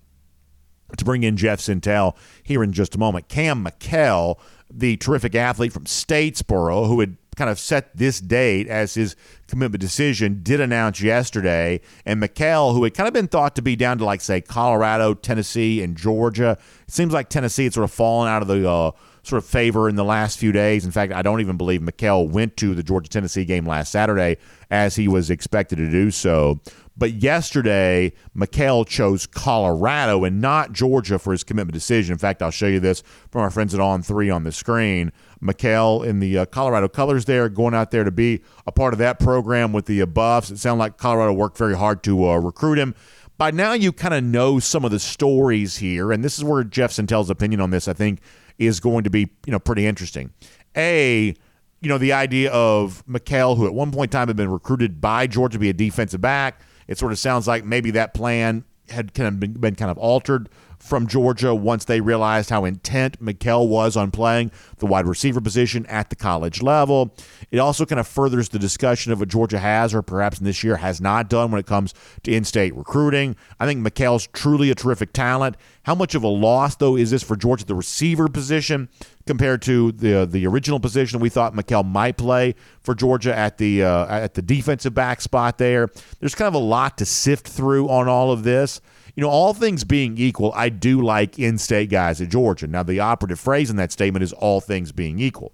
[0.97, 3.29] to bring in Jeff Sentell here in just a moment.
[3.29, 8.93] Kam Mikell, the terrific athlete from Statesboro, who had kind of set this date as
[8.93, 9.15] his
[9.47, 11.79] commitment decision, did announce yesterday.
[12.05, 15.13] And Mikell, who had kind of been thought to be down to, like, say, Colorado,
[15.13, 18.91] Tennessee, and Georgia, it seems like Tennessee had sort of fallen out of the uh,
[19.23, 20.83] sort of favor in the last few days.
[20.83, 24.37] In fact, I don't even believe Mikell went to the Georgia Tennessee game last Saturday
[24.69, 26.59] as he was expected to do so.
[27.01, 32.13] But yesterday, Mikell chose Colorado and not Georgia for his commitment decision.
[32.13, 35.11] In fact, I'll show you this from our friends at On Three on the screen.
[35.41, 38.99] Mikell in the uh, Colorado colors there, going out there to be a part of
[38.99, 40.51] that program with the uh, Buffs.
[40.51, 42.93] It sounded like Colorado worked very hard to uh, recruit him.
[43.35, 46.63] By now, you kind of know some of the stories here, and this is where
[46.63, 48.19] Jeff Sentell's opinion on this, I think,
[48.59, 50.33] is going to be you know pretty interesting.
[50.77, 51.33] A
[51.81, 55.01] you know, the idea of Mikell, who at one point in time had been recruited
[55.01, 58.65] by Georgia to be a defensive back, it sort of sounds like maybe that plan
[58.89, 63.23] had kind of been, been kind of altered from Georgia once they realized how intent
[63.23, 67.15] Mikell was on playing the wide receiver position at the college level.
[67.49, 70.75] It also kind of furthers the discussion of what Georgia has, or perhaps this year
[70.77, 73.37] has not done when it comes to in state recruiting.
[73.57, 75.55] I think Mikell's truly a terrific talent.
[75.83, 78.89] How much of a loss, though, is this for Georgia, the receiver position,
[79.25, 83.83] compared to the the original position we thought Mikell might play for Georgia at the
[83.83, 85.89] uh, at the defensive back spot there?
[86.19, 88.81] There's kind of a lot to sift through on all of this
[89.15, 92.67] you know, all things being equal, I do like in state guys at Georgia.
[92.67, 95.53] Now, the operative phrase in that statement is all things being equal.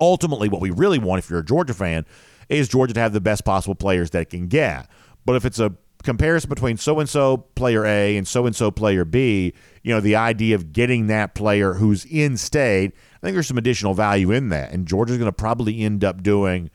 [0.00, 2.06] Ultimately, what we really want, if you're a Georgia fan,
[2.48, 4.88] is Georgia to have the best possible players that it can get.
[5.24, 8.70] But if it's a comparison between so and so player A and so and so
[8.70, 13.34] player B, you know, the idea of getting that player who's in state, I think
[13.34, 14.72] there's some additional value in that.
[14.72, 16.70] And Georgia's going to probably end up doing,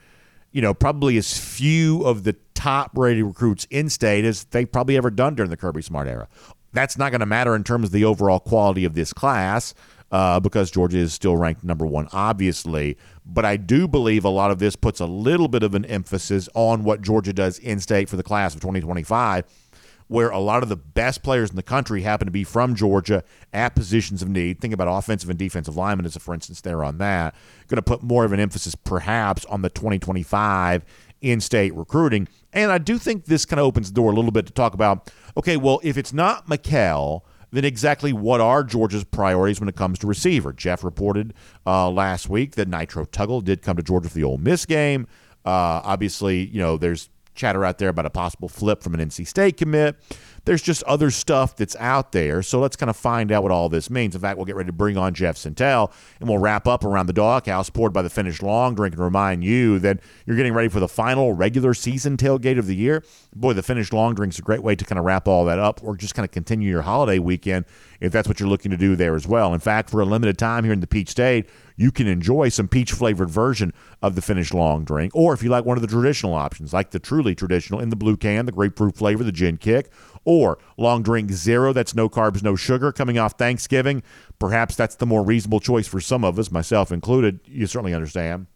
[0.51, 4.97] you know, probably as few of the top rated recruits in state as they've probably
[4.97, 6.27] ever done during the Kirby Smart era.
[6.73, 9.73] That's not going to matter in terms of the overall quality of this class
[10.15, 12.97] uh, because Georgia is still ranked number one, obviously.
[13.25, 16.47] But I do believe a lot of this puts a little bit of an emphasis
[16.53, 19.43] on what Georgia does in state for the class of 2025
[20.07, 23.23] where a lot of the best players in the country happen to be from Georgia
[23.51, 24.61] at positions of need.
[24.61, 27.33] Think about offensive and defensive linemen as a for instance there on that.
[27.67, 30.85] Going to put more of an emphasis perhaps on the 2025
[31.21, 32.27] in-state recruiting.
[32.53, 34.75] And I do think this kind of opens the door a little bit to talk
[34.75, 39.75] about, okay, well, if it's not Mikell, then exactly what are Georgia's priorities when it
[39.75, 40.53] comes to receiver?
[40.53, 41.33] Jeff reported
[41.65, 45.07] uh, last week that Nitro Tuggle did come to Georgia for the Ole Miss game.
[45.45, 49.27] Uh, obviously, you know, there's chatter out there about a possible flip from an NC
[49.27, 49.95] State commit.
[50.45, 52.41] There's just other stuff that's out there.
[52.41, 54.15] So let's kind of find out what all this means.
[54.15, 57.07] In fact, we'll get ready to bring on Jeff Sentell and we'll wrap up around
[57.07, 60.69] the doghouse poured by the Finnish long drink and remind you that you're getting ready
[60.69, 63.03] for the final regular season tailgate of the year.
[63.35, 65.83] Boy, the Finnish long drink's a great way to kind of wrap all that up
[65.83, 67.65] or just kind of continue your holiday weekend
[67.99, 69.53] if that's what you're looking to do there as well.
[69.53, 72.67] In fact, for a limited time here in the Peach State, you can enjoy some
[72.67, 75.13] peach flavored version of the Finnish long drink.
[75.15, 77.95] Or if you like one of the traditional options, like the truly traditional in the
[77.95, 79.91] blue can, the grapefruit flavor, the gin kick,
[80.25, 84.03] or long drink zero, that's no carbs, no sugar, coming off Thanksgiving.
[84.39, 87.39] Perhaps that's the more reasonable choice for some of us, myself included.
[87.45, 88.47] You certainly understand.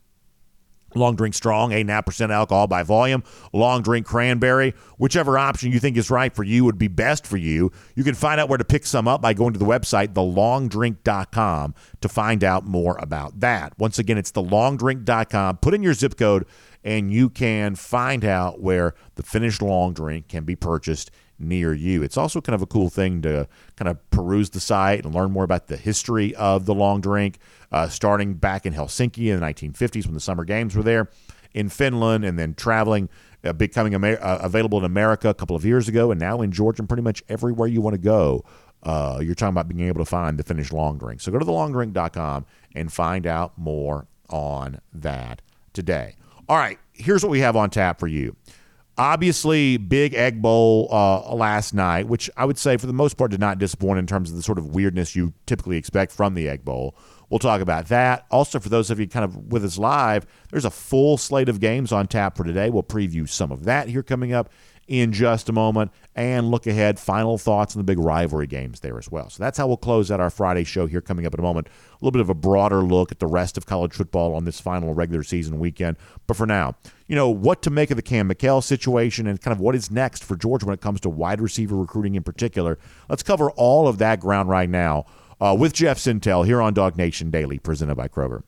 [0.96, 3.24] Long drink strong, 8.5% alcohol by volume.
[3.54, 4.74] Long drink cranberry.
[4.98, 7.72] Whichever option you think is right for you would be best for you.
[7.96, 11.76] You can find out where to pick some up by going to the website, thelongdrink.com,
[12.02, 13.78] to find out more about that.
[13.78, 15.58] Once again, it's thelongdrink.com.
[15.58, 16.46] Put in your zip code,
[16.84, 22.04] and you can find out where the Finnish long drink can be purchased near you.
[22.04, 25.32] It's also kind of a cool thing to kind of peruse the site and learn
[25.32, 27.40] more about the history of the long drink
[27.72, 31.10] uh, starting back in Helsinki in the 1950s when the Summer Games were there,
[31.54, 33.10] in Finland, and then traveling,
[33.44, 36.52] uh, becoming Amer- uh, available in America a couple of years ago, and now in
[36.52, 38.44] Georgia and pretty much everywhere you want to go.
[38.82, 41.20] Uh, you're talking about being able to find the Finnish long drink.
[41.20, 45.42] So go to thelongdrink.com and find out more on that
[45.74, 46.16] today.
[46.48, 48.36] All right, here's what we have on tap for you.
[49.00, 53.32] Obviously, big egg bowl uh, last night, which I would say for the most part
[53.32, 56.50] did not disappoint in terms of the sort of weirdness you typically expect from the
[56.50, 56.98] egg bowl.
[57.30, 58.26] We'll talk about that.
[58.30, 61.62] Also, for those of you kind of with us live, there's a full slate of
[61.62, 62.70] games on tap for today.
[62.70, 64.52] We'll preview some of that here coming up
[64.90, 68.98] in just a moment and look ahead, final thoughts on the big rivalry games there
[68.98, 69.30] as well.
[69.30, 71.68] So that's how we'll close out our Friday show here coming up in a moment.
[71.68, 71.72] A
[72.04, 74.96] little bit of a broader look at the rest of college football on this final
[74.96, 75.96] regular season weekend.
[76.26, 76.76] But for now,
[77.08, 79.92] you know, what to make of the Kam Mikell situation and kind of what is
[79.92, 82.80] next for Georgia when it comes to wide receiver recruiting in particular.
[83.08, 85.06] Let's cover all of that ground right now
[85.40, 88.42] uh, with Jeff Sentell here on DawgNation Daily, presented by Kroger.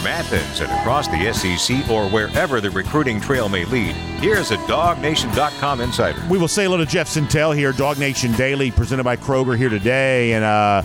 [0.00, 4.56] From Athens and across the SEC or wherever the recruiting trail may lead, here's a
[4.56, 6.18] DawgNation.com insider.
[6.30, 10.32] We will say hello to Jeff Sentell here, DawgNation Daily, presented by Kroger here today.
[10.32, 10.84] And uh,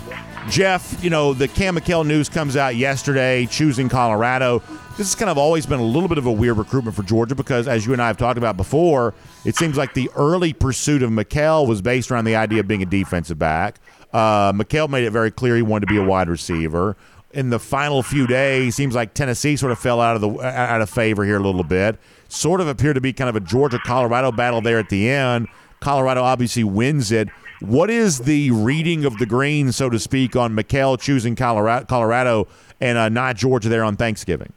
[0.50, 4.58] Jeff, you know, the Kam Mikell news comes out yesterday, choosing Colorado.
[4.98, 7.34] This has kind of always been a little bit of a weird recruitment for Georgia
[7.34, 9.14] because, as you and I have talked about before,
[9.46, 12.82] it seems like the early pursuit of Mikell was based around the idea of being
[12.82, 13.76] a defensive back.
[14.12, 16.98] Uh, Mikell made it very clear he wanted to be a wide receiver
[17.36, 20.80] in the final few days, seems like Tennessee sort of fell out of the out
[20.80, 21.98] of favor here a little bit.
[22.28, 25.46] Sort of appeared to be kind of a Georgia Colorado battle there at the end.
[25.80, 27.28] Colorado obviously wins it.
[27.60, 32.48] What is the reading of the green, so to speak, on Mikell choosing Colorado, Colorado
[32.80, 34.52] and uh, not Georgia there on Thanksgiving?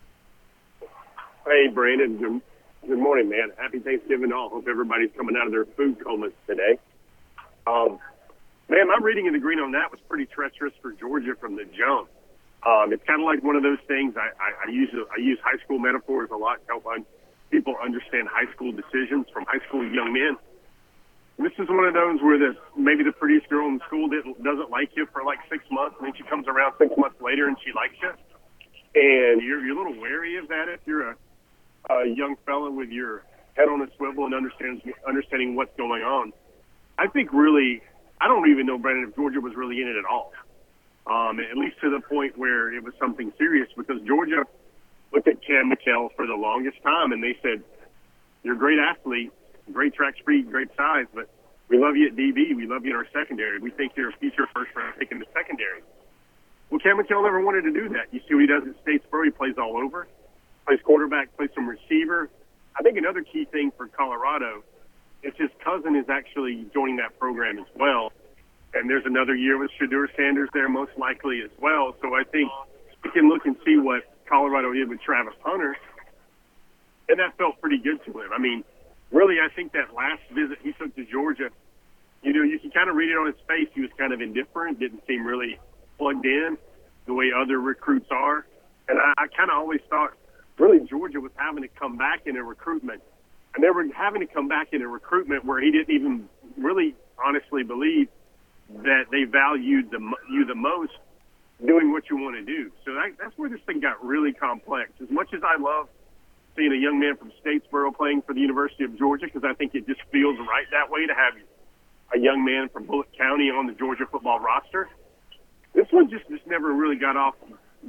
[1.46, 2.18] Hey, Brandon.
[2.18, 2.42] Good,
[2.88, 3.52] good morning, man.
[3.58, 4.50] Happy Thanksgiving all.
[4.50, 6.80] Hope everybody's coming out of their food comas today.
[7.68, 8.00] Um,
[8.70, 11.66] Man, my reading of the green on that was pretty treacherous for Georgia from the
[11.66, 12.08] jump.
[12.64, 14.16] Um, it's kind of like one of those things.
[14.18, 16.86] I, I, I use I use high school metaphors a lot to help
[17.50, 20.38] people understand high school decisions from high school young men.
[21.38, 24.70] This is one of those where the maybe the prettiest girl in school didn't, doesn't
[24.70, 27.56] like you for like six months, and then she comes around six months later and
[27.64, 31.16] she likes you, and you're you're a little wary of that if you're a,
[31.92, 33.24] a young fella with your
[33.56, 36.34] head on a swivel and understands understanding what's going on.
[36.98, 37.82] I think really,
[38.20, 40.34] I don't even know Brandon if Georgia was really in it at all
[41.10, 44.46] um, at least to the point where it was something serious because Georgia
[45.12, 47.64] looked at Kam Mikell for the longest time and they said,
[48.44, 49.32] You're a great athlete,
[49.74, 51.30] great track speed, great size, but
[51.68, 52.56] we love you at DB.
[52.56, 53.60] We love you in our secondary.
[53.60, 55.82] We think you're a future first round pick in the secondary.
[56.70, 58.14] Well, Kam Mikell never wanted to do that.
[58.14, 59.26] You see what he does at Statesboro.
[59.26, 60.08] He plays all over,
[60.68, 62.30] plays quarterback, plays some receiver.
[62.78, 64.64] I think another key thing for Colorado
[65.24, 68.12] is his cousin is actually joining that program as well
[68.74, 71.96] and there's another year with Shedeur Sanders there most likely as well.
[72.02, 72.52] So I think
[73.04, 75.76] we can look and see what Colorado did with Travis Hunter,
[77.08, 78.30] and that felt pretty good to him.
[78.34, 78.64] I mean,
[79.12, 81.50] really, I think that last visit he took to Georgia,
[82.22, 83.70] you know, you can kind of read it on his face.
[83.74, 85.58] He was kind of indifferent, didn't seem really
[85.98, 86.58] plugged in
[87.06, 88.46] the way other recruits are,
[88.88, 90.14] and I, I kind of always thought
[90.60, 93.02] really Georgia was having to come back in a recruitment.
[93.56, 96.94] And they were having to come back in a recruitment where he didn't even really
[97.18, 98.10] honestly believe
[98.84, 100.00] that they valued the,
[100.32, 100.94] you the most
[101.66, 102.72] doing what you want to do.
[102.86, 104.92] So that, that's where this thing got really complex.
[105.02, 105.90] As much as I love
[106.56, 109.76] seeing a young man from Statesboro playing for the University of Georgia, because I think
[109.76, 111.34] it just feels right that way to have
[112.14, 114.90] a young man from Bulloch County on the Georgia football roster.
[115.74, 117.36] This one just just never really got off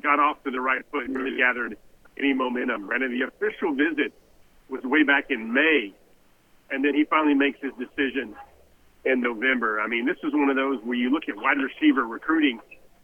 [0.03, 1.77] got off to the right foot and really gathered
[2.19, 2.87] any momentum.
[2.87, 4.13] Brandon, the official visit
[4.69, 5.93] was way back in May,
[6.71, 8.37] and then he finally makes his decision
[9.05, 9.81] in November.
[9.81, 12.61] I mean, this is one of those where you look at wide receiver recruiting.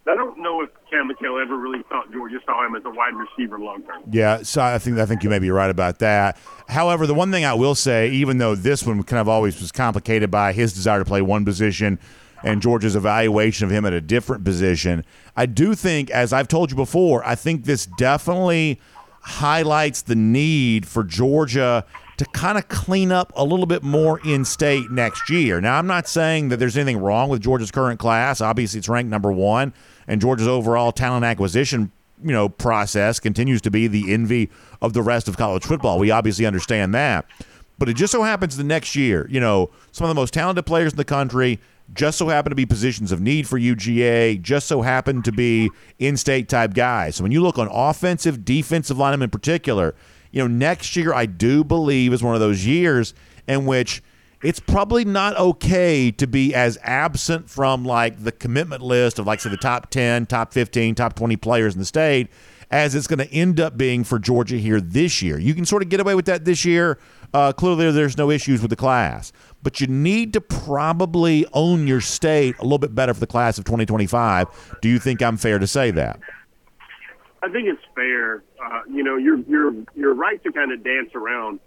[0.08, 3.14] I don't know if Kam Mikell ever really thought Georgia saw him as a wide
[3.14, 4.02] receiver long term.
[4.08, 6.38] Yeah, so I think I think you may be right about that.
[6.68, 9.72] However, the one thing I will say, even though this one kind of always was
[9.72, 11.98] complicated by his desire to play one position
[12.44, 15.04] and Georgia's evaluation of him at a different position,
[15.36, 18.80] I do think, as I've told you before, I think this definitely
[19.22, 21.84] highlights the need for Georgia
[22.16, 25.60] to kind of clean up a little bit more in state next year.
[25.60, 28.40] Now, I'm not saying that there's anything wrong with Georgia's current class.
[28.40, 29.74] Obviously, it's ranked number one,
[30.08, 31.92] and Georgia's overall talent acquisition
[32.24, 34.48] you know process continues to be the envy
[34.80, 35.98] of the rest of college football.
[35.98, 37.26] We obviously understand that.
[37.78, 40.64] But it just so happens the next year, you know, some of the most talented
[40.64, 41.60] players in the country
[41.94, 45.70] just so happen to be positions of need for UGA, just so happen to be
[45.98, 47.16] in state type guys.
[47.16, 49.94] So when you look on offensive, defensive linemen in particular,
[50.36, 53.14] you know, next year I do believe is one of those years
[53.48, 54.02] in which
[54.42, 59.40] it's probably not okay to be as absent from like the commitment list of like
[59.40, 62.28] say the top 10, top 15, top 20 players in the state
[62.70, 65.38] as it's going to end up being for Georgia here this year.
[65.38, 66.98] You can sort of get away with that this year.
[67.32, 72.02] Uh, clearly, there's no issues with the class, but you need to probably own your
[72.02, 74.78] state a little bit better for the class of 2025.
[74.82, 76.20] Do you think I'm fair to say that?
[77.46, 78.42] I think it's fair.
[78.58, 81.60] Uh, you know, you're you're you're right to kind of dance around.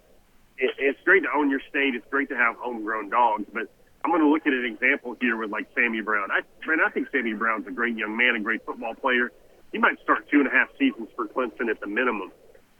[0.58, 1.94] It, it's great to own your state.
[1.94, 3.72] It's great to have homegrown dogs, but
[4.04, 6.28] I'm going to look at an example here with like Sammy Brown.
[6.30, 9.32] I, man, I think Sammy Brown's a great young man, a great football player.
[9.72, 12.30] He might start two and a half seasons for Clemson at the minimum,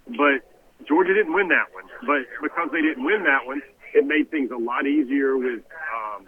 [0.07, 0.45] but
[0.87, 1.85] Georgia didn't win that one.
[2.05, 3.63] But because they didn't win that one,
[3.95, 6.27] it made things a lot easier with um,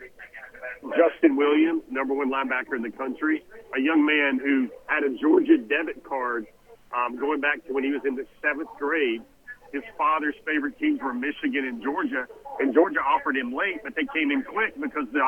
[0.97, 3.45] Justin Williams, number one linebacker in the country,
[3.77, 6.47] a young man who had a Georgia debit card
[6.95, 9.23] um, going back to when he was in the seventh grade.
[9.73, 12.29] His father's favorite teams were Michigan and Georgia,
[12.61, 15.25] and Georgia offered him late, but they came in quick because the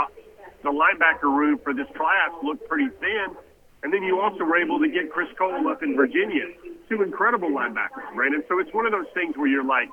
[0.63, 3.37] the linebacker room for this class looked pretty thin.
[3.83, 6.45] And then you also were able to get Chris Cole up in Virginia,
[6.89, 8.43] two incredible linebackers, Brandon.
[8.49, 9.89] So it's one of those things where you're like,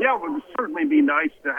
[0.00, 1.54] yeah, it would certainly be nice to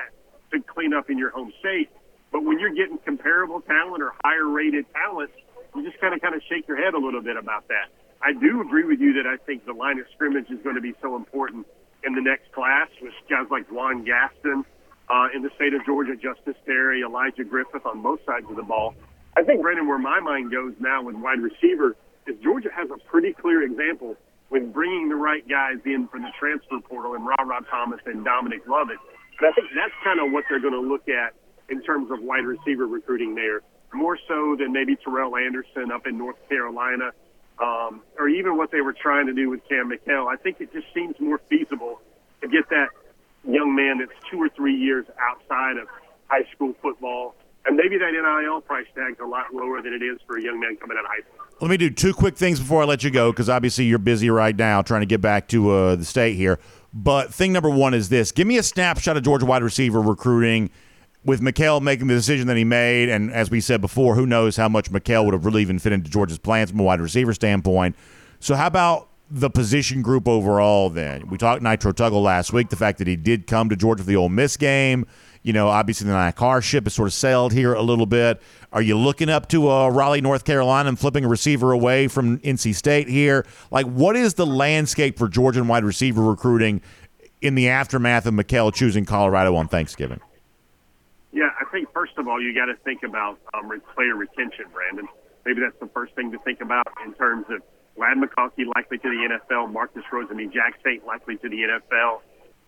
[0.51, 1.89] to clean up in your home state,
[2.31, 5.31] but when you're getting comparable talent or higher rated talent,
[5.75, 7.89] you just kind of kind of shake your head a little bit about that.
[8.21, 10.81] I do agree with you that I think the line of scrimmage is going to
[10.81, 11.67] be so important
[12.03, 14.65] in the next class with guys like Juan Gaston
[15.09, 18.63] uh, in the state of Georgia, Justice Terry, Elijah Griffith on both sides of the
[18.63, 18.95] ball.
[19.37, 22.97] I think, Brandon, where my mind goes now with wide receiver is Georgia has a
[23.09, 24.15] pretty clear example
[24.49, 28.67] with bringing the right guys in from the transfer portal and Rara Thomas and Dominic
[28.67, 28.97] Lovett.
[29.39, 31.33] I think that's kind of what they're going to look at
[31.69, 33.61] in terms of wide receiver recruiting there,
[33.93, 37.11] more so than maybe Terrell Anderson up in North Carolina
[37.59, 40.27] um, or even what they were trying to do with Kam Mikell.
[40.27, 42.01] I think it just seems more feasible
[42.41, 42.89] to get that
[43.47, 45.87] young man that's two or three years outside of
[46.27, 47.35] high school football
[47.67, 50.59] And maybe that NIL price tag's a lot lower than it is for a young
[50.59, 51.45] man coming out of high school.
[51.61, 54.29] Let me do two quick things before I let you go because obviously you're busy
[54.29, 56.59] right now trying to get back to uh, the state here.
[56.93, 60.69] But thing number one is this: give me a snapshot of Georgia wide receiver recruiting
[61.25, 64.55] with Mikell making the decision that he made, and as we said before, who knows
[64.55, 67.33] how much Mikell would have really even fit into Georgia's plans from a wide receiver
[67.33, 67.95] standpoint.
[68.39, 71.27] So, how about the position group overall then?
[71.27, 74.07] We talked Nitro Tuggle last week, the fact that he did come to Georgia for
[74.07, 75.07] the Ole Miss game.
[75.41, 78.41] You know, obviously the Nakar ship has sort of sailed here a little bit.
[78.71, 82.39] Are you looking up to uh, Raleigh, North Carolina, and flipping a receiver away from
[82.39, 83.45] NC State here?
[83.71, 86.81] Like, what is the landscape for Georgian wide receiver recruiting
[87.41, 90.19] in the aftermath of Mikell choosing Colorado on Thanksgiving?
[91.75, 95.09] Think first of all you got to think about um, player retention, Brandon.
[95.45, 97.59] Maybe that's the first thing to think about in terms of
[97.97, 102.21] Ladd McConkey likely to the NFL, Marcus Rosemy-Jacksaint likely to the NFL.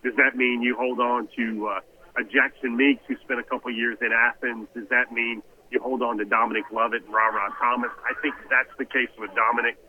[0.03, 3.72] Does that mean you hold on to uh, a Jackson Meeks who spent a couple
[3.72, 4.68] years in Athens?
[4.76, 5.41] Does that mean
[5.72, 7.91] you hold on to Dominic Lovett and Rara Thomas?
[8.03, 9.80] I think that's the case with Dominic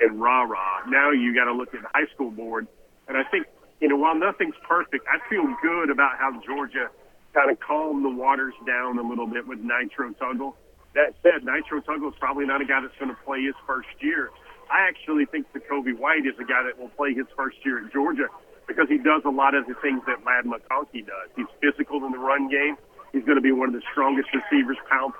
[0.00, 0.84] and Rara.
[0.86, 2.68] Now you got to look at the high school board,
[3.08, 3.46] and I think
[3.80, 6.90] you know while nothing's perfect, I feel good about how Georgia
[7.36, 10.56] kind of calm the waters down a little bit with Nitro Tuggle.
[10.96, 13.92] That said, Nitro Tuggle is probably not a guy that's going to play his first
[14.00, 14.30] year.
[14.72, 17.92] I actually think Sacovie White is a guy that will play his first year at
[17.92, 18.32] Georgia
[18.66, 21.28] because he does a lot of the things that Ladd McConkey does.
[21.36, 22.80] He's physical in the run game.
[23.12, 25.12] He's going to be one of the strongest receivers pound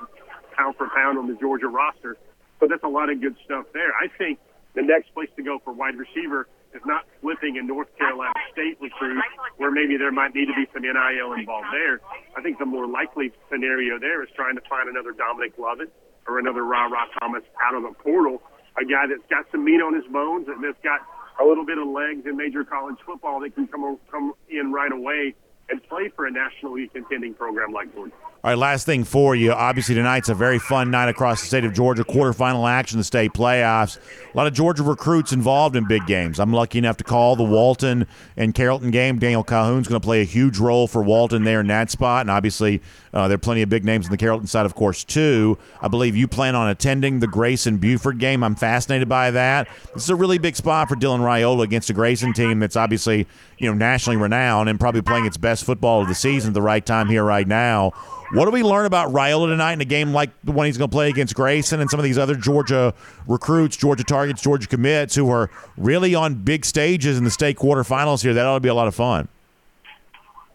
[0.57, 2.17] pound for pound on the Georgia roster.
[2.59, 3.93] So that's a lot of good stuff there.
[3.93, 4.41] I think
[4.75, 8.77] the next place to go for wide receiver is not flipping a North Carolina State
[8.81, 9.19] recruit
[9.57, 12.01] where maybe there might need to be some NIL involved there.
[12.37, 15.91] I think the more likely scenario there is trying to find another Dominic Lovett
[16.29, 18.43] or another Rara Thomas out of the portal,
[18.77, 21.01] a guy that's got some meat on his bones and that's got
[21.41, 24.93] a little bit of legs in major college football that can come come in right
[24.93, 25.35] away
[25.69, 28.13] and play for a nationally contending program like Georgia.
[28.45, 29.51] All right, last thing for you.
[29.53, 32.05] Obviously, tonight's a very fun night across the state of Georgia.
[32.05, 33.99] Quarterfinal action, the state playoffs.
[34.33, 36.39] A lot of Georgia recruits involved in big games.
[36.39, 38.07] I'm lucky enough to call the Walton
[38.37, 39.19] and Carrollton game.
[39.19, 42.21] Daniel Calhoun's going to play a huge role for Walton there in that spot.
[42.21, 42.81] And obviously,
[43.17, 45.57] uh, there are plenty of big names on the Carrollton side, of course, too.
[45.81, 48.45] I believe you plan on attending the Grayson Buford game.
[48.45, 49.69] I'm fascinated by that.
[49.95, 53.27] This is a really big spot for Dylan Raiola against a Grayson team that's obviously
[53.57, 56.61] you know nationally renowned and probably playing its best football of the season at the
[56.61, 57.93] right time here, right now.
[58.33, 60.91] What do we learn about Raiola tonight in a game like the one he's going
[60.91, 62.93] to play against Grayson and some of these other Georgia
[63.27, 65.49] recruits, Georgia targets, Georgia commits who are
[65.79, 68.35] really on big stages in the state quarterfinals here?
[68.35, 69.29] That ought to be a lot of fun.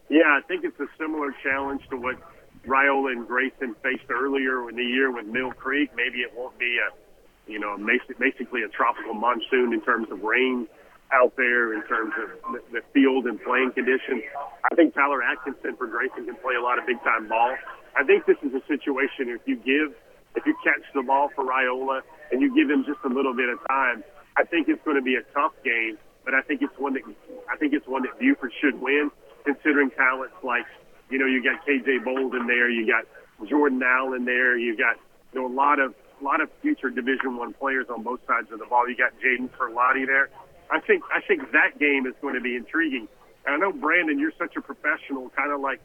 [0.09, 2.17] Yeah, I think it's a similar challenge to what
[2.65, 5.91] Raiola and Grayson faced earlier in the year with Mill Creek.
[5.95, 7.77] Maybe it won't be a, you know,
[8.19, 10.67] basically a tropical monsoon in terms of rain
[11.11, 14.23] out there in terms of the, field and playing conditions.
[14.69, 17.55] I think Tyler Atkinson for Grayson can play a lot of big time ball.
[17.95, 19.95] I think this is a situation if you give,
[20.35, 22.01] if you catch the ball for Raiola
[22.31, 24.03] and you give him just a little bit of time,
[24.37, 25.97] I think it's going to be a tough game.
[26.23, 27.03] But I think it's one that
[27.49, 29.09] I think it's one that Buford should win,
[29.43, 30.65] considering talents like
[31.11, 33.05] you know you got KJ Bolden there, you got
[33.47, 34.95] Jordan Allen there, you got
[35.33, 38.51] you know a lot of a lot of future Division One players on both sides
[38.51, 38.87] of the ball.
[38.87, 40.29] You got Jaden Perlotte there.
[40.69, 43.07] I think I think that game is going to be intriguing.
[43.45, 45.81] And I know Brandon, you're such a professional, kind of like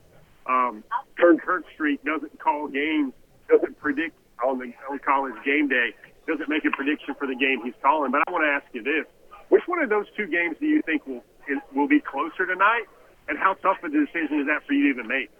[0.46, 0.84] um,
[1.18, 3.12] Kirk Herbstreit doesn't call games,
[3.48, 4.14] doesn't predict
[4.44, 5.94] on the on college game day,
[6.26, 8.12] doesn't make a prediction for the game he's calling.
[8.12, 9.06] But I want to ask you this:
[9.48, 11.24] Which one of those two games do you think will
[11.74, 12.84] will be closer tonight?
[13.28, 15.30] And how tough of a decision is that for you to even make?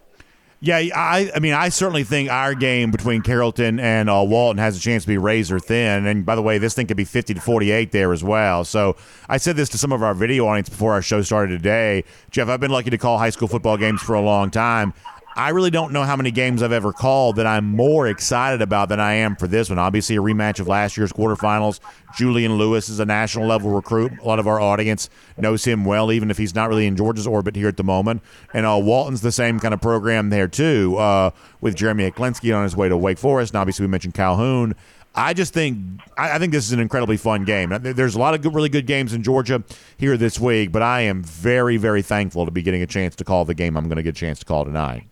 [0.61, 4.76] Yeah, I, I mean, I certainly think our game between Carrollton and uh, Walton has
[4.76, 6.07] a chance to be razor thin.
[6.07, 8.64] And by the way, this thing could be 50 to 48 there as well.
[8.64, 8.97] So
[9.28, 12.05] I said this to some of our video audience before our show started today.
[12.30, 14.95] Jeff, I've been lucky to call high school football games for a long time.
[15.37, 18.89] I really don't know how many games I've ever called that I'm more excited about
[18.89, 19.78] than I am for this one.
[19.78, 21.78] Obviously, a rematch of last year's quarterfinals.
[22.16, 24.12] Julian Lewis is a national level recruit.
[24.18, 27.26] A lot of our audience knows him well, even if he's not really in Georgia's
[27.26, 28.22] orbit here at the moment.
[28.55, 32.62] And uh, Walton's the same kind of program there, too, uh, with Jeremy Hecklinski on
[32.62, 33.53] his way to Wake Forest.
[33.53, 34.74] And obviously, we mentioned Calhoun.
[35.14, 37.76] I just think I, think this is an incredibly fun game.
[37.80, 39.62] There's a lot of good, really good games in Georgia
[39.99, 43.24] here this week, but I am very, very thankful to be getting a chance to
[43.24, 45.05] call the game I'm going to get a chance to call tonight.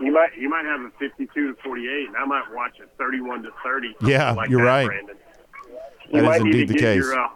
[0.00, 3.42] You might you might have a 52 to 48, and I might watch a 31
[3.42, 3.96] to 30.
[4.02, 4.86] Yeah, like you're that, right.
[4.86, 5.16] Brandon.
[5.16, 6.96] That You is might need indeed to the get case.
[7.04, 7.28] Your, uh,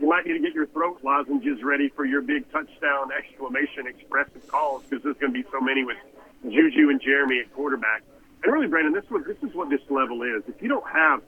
[0.00, 4.46] you might need to get your throat lozenges ready for your big touchdown exclamation expressive
[4.48, 5.96] calls because there's going to be so many with
[6.44, 8.02] Juju and Jeremy at quarterback.
[8.42, 10.44] And really, Brandon, this is what this is what this level is.
[10.48, 11.22] If you don't have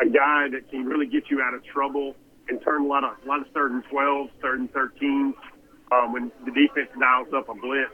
[0.00, 2.14] a guy that can really get you out of trouble
[2.48, 5.34] and turn a lot of a lot of third and twelves, third and thirteens,
[5.92, 7.92] um, when the defense dials up a blitz,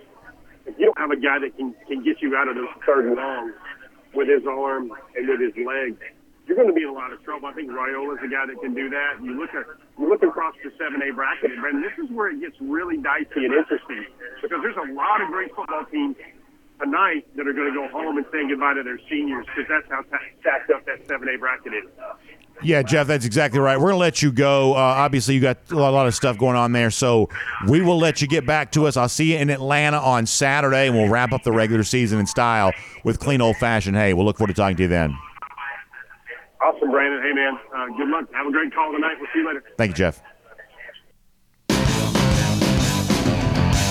[0.71, 3.07] if you don't have a guy that can can get you out of those third
[3.07, 3.55] and longs
[4.15, 5.99] with his arm and with his legs,
[6.47, 7.47] you're going to be in a lot of trouble.
[7.47, 9.23] I think Raiola's a guy that can do that.
[9.23, 9.67] You look at
[9.99, 13.47] you look across the seven A bracket, and this is where it gets really dicey
[13.47, 14.07] and interesting
[14.43, 16.17] because there's a lot of great football teams
[16.83, 19.89] tonight that are going to go home and say goodbye to their seniors because that's
[19.91, 20.03] how
[20.41, 21.91] stacked up that seven A bracket is.
[22.63, 23.77] Yeah, Jeff, that's exactly right.
[23.79, 24.75] We're going to let you go.
[24.75, 27.31] Uh, obviously, you got a lot of stuff going on there, so
[27.69, 28.99] we will let you get back to us.
[28.99, 32.27] I'll see you in Atlanta on Saturday, and we'll wrap up the regular season in
[32.27, 32.73] style
[33.03, 34.13] with clean old fashioned hay.
[34.13, 35.17] We'll look forward to talking to you then.
[36.61, 37.23] Awesome, Brandon.
[37.23, 37.59] Hey, man.
[37.75, 38.27] Uh, good luck.
[38.35, 39.15] Have a great call tonight.
[39.19, 39.65] We'll see you later.
[39.79, 40.21] Thank you, Jeff.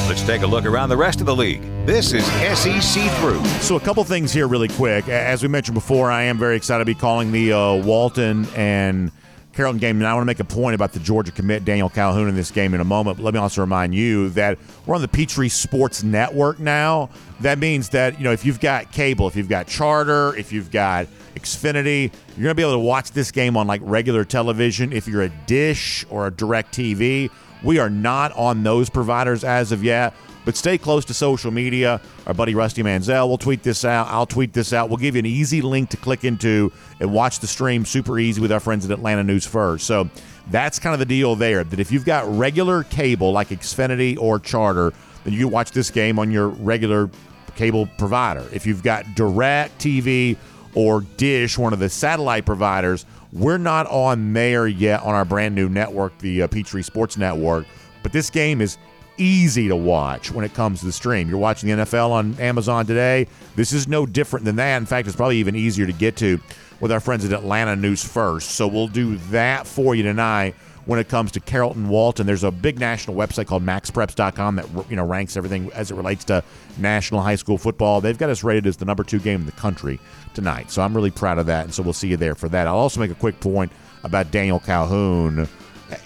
[0.10, 1.62] Let's take a look around the rest of the league.
[1.86, 3.46] This is SEC Through.
[3.62, 5.08] So, a couple things here, really quick.
[5.08, 9.12] As we mentioned before, I am very excited to be calling the uh, Walton and
[9.54, 9.98] Carrollton game.
[9.98, 12.50] And I want to make a point about the Georgia commit, Daniel Calhoun, in this
[12.50, 13.18] game in a moment.
[13.18, 14.58] But let me also remind you that
[14.88, 17.12] we're on the Peachtree Sports Network now.
[17.42, 20.72] That means that, you know, if you've got cable, if you've got charter, if you've
[20.72, 21.06] got
[21.36, 24.92] Xfinity, you're going to be able to watch this game on like regular television.
[24.92, 27.30] If you're a Dish or a Direct TV,
[27.64, 30.14] we are not on those providers as of yet,
[30.46, 32.02] but stay close to social media.
[32.26, 34.08] Our buddy Rusty Mansell will tweet this out.
[34.08, 34.90] I'll tweet this out.
[34.90, 38.42] We'll give you an easy link to click into and watch the stream super easy
[38.42, 39.86] with our friends at Atlanta News First.
[39.86, 40.10] So
[40.50, 41.64] that's kind of the deal there.
[41.64, 44.94] That if you've got regular cable like Xfinity or Charter,
[45.24, 47.10] then you watch this game on your regular
[47.56, 48.48] cable provider.
[48.54, 50.38] If you've got Direct TV
[50.74, 55.56] or Dish, one of the satellite providers, we're not on there yet on our brand
[55.56, 57.66] new network, the uh, Peachtree Sports Network.
[58.02, 58.78] But this game is
[59.18, 61.30] easy to watch when it comes to the stream.
[61.30, 63.28] You're watching the NFL on Amazon today.
[63.56, 64.78] This is no different than that.
[64.78, 66.40] In fact, it's probably even easier to get to
[66.80, 68.52] with our friends at Atlanta News First.
[68.52, 70.56] So we'll do that for you tonight
[70.90, 72.26] when it comes to Carrollton Walton.
[72.26, 76.24] There's a big national website called maxpreps.com that you know ranks everything as it relates
[76.26, 76.44] to
[76.80, 78.02] national high school football.
[78.02, 80.00] They've got us rated as the number two game in the country
[80.34, 80.72] tonight.
[80.72, 81.66] So I'm really proud of that.
[81.66, 82.66] And so we'll see you there for that.
[82.66, 83.72] I'll also make a quick point
[84.04, 85.48] about Daniel Calhoun.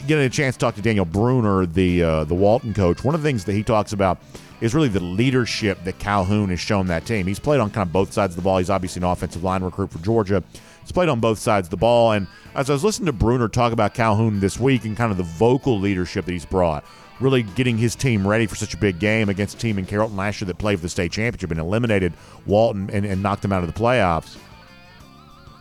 [0.05, 3.05] Getting a chance to talk to Daniel Bruner, the uh, the Walton coach.
[3.05, 4.19] One of the things that he talks about
[4.59, 7.25] is really the leadership that Calhoun has shown that team.
[7.25, 8.57] He's played on kind of both sides of the ball.
[8.57, 10.43] He's obviously an offensive line recruit for Georgia.
[10.84, 12.11] He's played on both sides of the ball.
[12.11, 15.17] And as I was listening to Bruner talk about Calhoun this week and kind of
[15.17, 16.86] the vocal leadership that he's brought,
[17.19, 20.17] really getting his team ready for such a big game against a team in Carrollton
[20.17, 22.13] last year that played for the state championship and eliminated
[22.45, 24.38] Walton and, and knocked him out of the playoffs.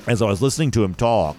[0.07, 1.37] As I was listening to him talk,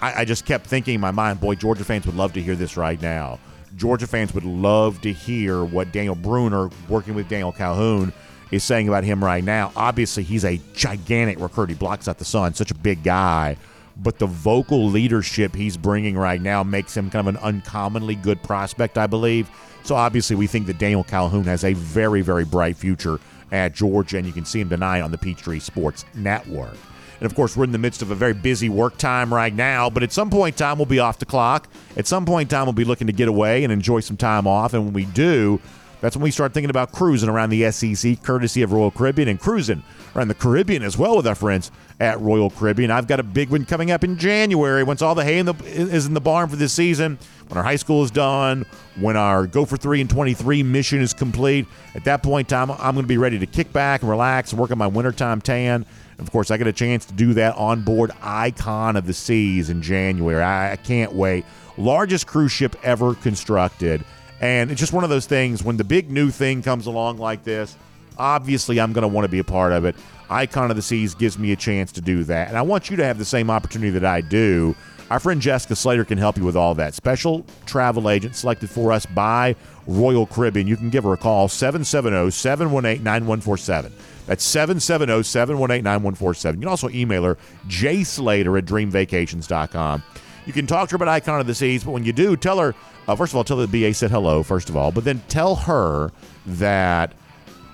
[0.00, 2.56] I, I just kept thinking in my mind, boy, Georgia fans would love to hear
[2.56, 3.38] this right now.
[3.76, 8.12] Georgia fans would love to hear what Daniel Bruner, working with Daniel Calhoun,
[8.52, 9.72] is saying about him right now.
[9.74, 11.70] Obviously, he's a gigantic recruit.
[11.70, 13.56] He blocks out the sun, such a big guy.
[13.96, 18.42] But the vocal leadership he's bringing right now makes him kind of an uncommonly good
[18.42, 19.50] prospect, I believe.
[19.84, 23.18] So obviously, we think that Daniel Calhoun has a very, very bright future
[23.50, 26.76] at Georgia, and you can see him tonight on the Peachtree Sports Network.
[27.20, 29.88] And of course, we're in the midst of a very busy work time right now,
[29.88, 31.68] but at some point in time, we'll be off the clock.
[31.96, 34.46] At some point in time, we'll be looking to get away and enjoy some time
[34.46, 34.74] off.
[34.74, 35.60] And when we do,
[36.02, 39.38] that's when we start thinking about cruising around the SEC, courtesy of Royal Caribbean, and
[39.38, 39.84] cruising
[40.16, 42.90] around the Caribbean as well with our friends at Royal Caribbean.
[42.90, 45.54] I've got a big one coming up in January once all the hay in the,
[45.64, 48.66] is in the barn for this season, when our high school is done,
[48.98, 51.66] when our Go for 3 and 23 mission is complete.
[51.94, 54.50] At that point in time, I'm going to be ready to kick back and relax
[54.50, 55.86] and work on my wintertime tan.
[56.18, 59.70] Of course, I get a chance to do that on board Icon of the Seas
[59.70, 60.42] in January.
[60.42, 61.44] I can't wait.
[61.78, 64.04] Largest cruise ship ever constructed.
[64.42, 67.44] And it's just one of those things when the big new thing comes along like
[67.44, 67.76] this,
[68.18, 69.94] obviously I'm going to want to be a part of it.
[70.28, 72.48] Icon of the Seas gives me a chance to do that.
[72.48, 74.74] And I want you to have the same opportunity that I do.
[75.10, 76.94] Our friend Jessica Slater can help you with all that.
[76.94, 79.54] Special travel agent selected for us by
[79.86, 80.66] Royal Caribbean.
[80.66, 83.92] You can give her a call 770 718 9147.
[84.26, 86.60] That's 770 718 9147.
[86.60, 87.36] You can also email her,
[87.68, 90.02] jslater at dreamvacations.com.
[90.46, 92.58] You can talk to her about Icon of the Seas, but when you do, tell
[92.58, 92.74] her,
[93.08, 95.56] uh, first of all, tell the BA said hello, first of all, but then tell
[95.56, 96.12] her
[96.46, 97.14] that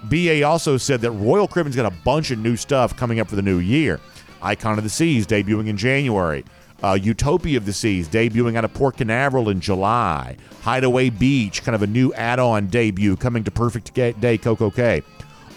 [0.04, 3.36] BA also said that Royal Caribbean's got a bunch of new stuff coming up for
[3.36, 4.00] the new year.
[4.40, 6.44] Icon of the Seas debuting in January.
[6.82, 10.36] Uh, Utopia of the Seas debuting out of Port Canaveral in July.
[10.62, 15.02] Hideaway Beach, kind of a new add on debut coming to Perfect Day Coco Cay.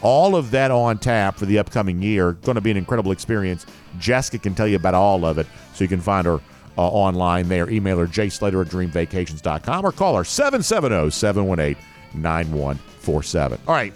[0.01, 2.33] All of that on tap for the upcoming year.
[2.33, 3.67] Going to be an incredible experience.
[3.99, 5.45] Jessica can tell you about all of it,
[5.75, 6.39] so you can find her
[6.77, 7.69] uh, online there.
[7.69, 11.81] Email her jslater at dreamvacations.com or call her 770 718
[12.13, 13.59] 9147.
[13.67, 13.93] All right.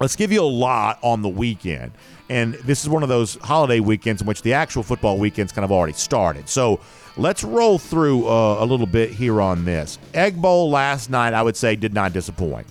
[0.00, 1.92] Let's give you a lot on the weekend.
[2.28, 5.64] And this is one of those holiday weekends in which the actual football weekend's kind
[5.64, 6.48] of already started.
[6.48, 6.80] So
[7.16, 9.98] let's roll through uh, a little bit here on this.
[10.14, 12.66] Egg Bowl last night, I would say, did not disappoint.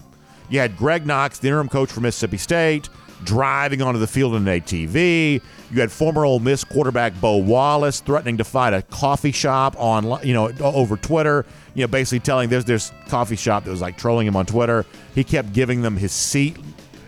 [0.49, 2.89] You had Greg Knox, the interim coach for Mississippi State,
[3.24, 5.41] driving onto the field in an ATV.
[5.71, 10.19] You had former Ole Miss quarterback Bo Wallace threatening to fight a coffee shop on,
[10.26, 11.45] you know, over Twitter.
[11.74, 14.86] You know, basically telling there's this coffee shop that was like trolling him on Twitter.
[15.15, 16.57] He kept giving them his seat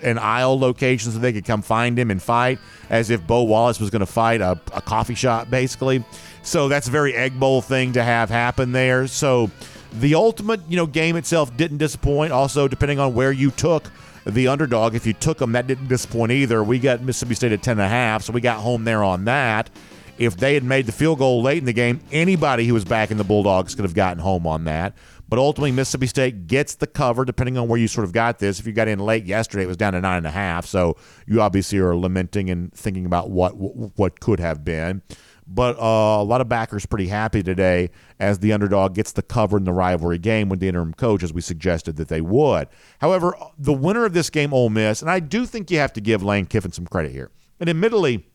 [0.02, 2.60] and aisle location so they could come find him and fight,
[2.90, 6.04] as if Bo Wallace was going to fight a, a coffee shop, basically.
[6.44, 9.08] So that's a very Egg Bowl thing to have happen there.
[9.08, 9.50] So
[9.94, 12.32] the ultimate, you know, game itself didn't disappoint.
[12.32, 13.90] Also, depending on where you took
[14.26, 16.64] the underdog, if you took them, that didn't disappoint either.
[16.64, 19.70] We got Mississippi State at 10.5, so we got home there on that.
[20.18, 23.18] If they had made the field goal late in the game, anybody who was backing
[23.18, 24.94] the Bulldogs could have gotten home on that.
[25.28, 28.60] But ultimately, Mississippi State gets the cover, depending on where you sort of got this.
[28.60, 30.66] If you got in late yesterday, it was down to nine and a half.
[30.66, 35.02] So you obviously are lamenting and thinking about what what could have been.
[35.48, 39.58] But uh, a lot of backers pretty happy today as the underdog gets the cover
[39.58, 42.68] in the rivalry game with the interim coach, as we suggested that they would.
[43.00, 46.02] However, the winner of this game, Ole Miss, and I do think you have to
[46.02, 47.30] give Lane Kiffin some credit here.
[47.60, 48.26] And admittedly,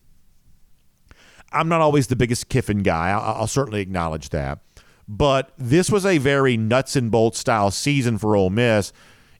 [1.51, 3.09] I'm not always the biggest Kiffin guy.
[3.09, 4.59] I'll, I'll certainly acknowledge that.
[5.07, 8.93] But this was a very nuts and bolts style season for Ole Miss.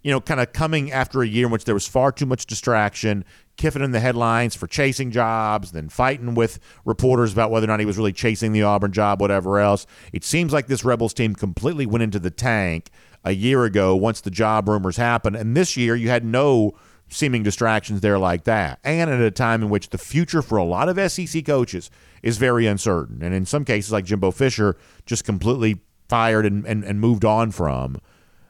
[0.04, 2.48] You know, kind of coming after a year in which there was far too much
[2.48, 3.24] distraction.
[3.62, 7.80] Kiffin in the headlines for chasing jobs, then fighting with reporters about whether or not
[7.80, 9.86] he was really chasing the Auburn job, whatever else.
[10.12, 12.90] It seems like this Rebels team completely went into the tank
[13.24, 15.36] a year ago once the job rumors happened.
[15.36, 16.74] And this year, you had no
[17.08, 18.80] seeming distractions there like that.
[18.84, 21.92] And at a time in which the future for a lot of SEC coaches
[22.24, 23.22] is very uncertain.
[23.22, 27.52] And in some cases, like Jimbo Fisher, just completely fired and, and, and moved on
[27.52, 28.00] from.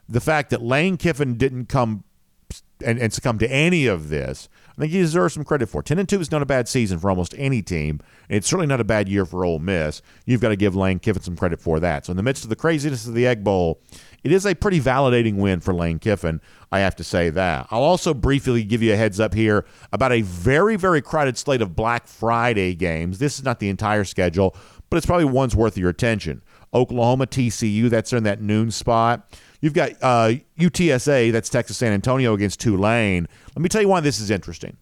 [0.08, 2.04] The fact that Lane Kiffin didn't come
[2.84, 5.84] and, and succumb to any of this, I think he deserves some credit for.
[5.84, 8.00] Ten and two is not a bad season for almost any team.
[8.30, 10.02] And it's certainly not a bad year for Ole Miss.
[10.26, 12.06] You've got to give Lane Kiffin some credit for that.
[12.06, 13.82] So in the midst of the craziness of the Egg Bowl,
[14.24, 16.42] it is a pretty validating win for Lane Kiffin.
[16.72, 17.68] I have to say that.
[17.72, 21.62] I'll also briefly give you a heads up here about a very, very crowded slate
[21.62, 23.20] of Black Friday games.
[23.20, 24.56] This is not the entire schedule,
[24.90, 26.44] but it's probably one's worth your attention.
[26.74, 29.38] Oklahoma, TCU, that's in that noon spot.
[29.62, 33.28] You've got uh, UTSA, that's Texas San Antonio against Tulane.
[33.56, 34.76] Let me tell you why this is interesting.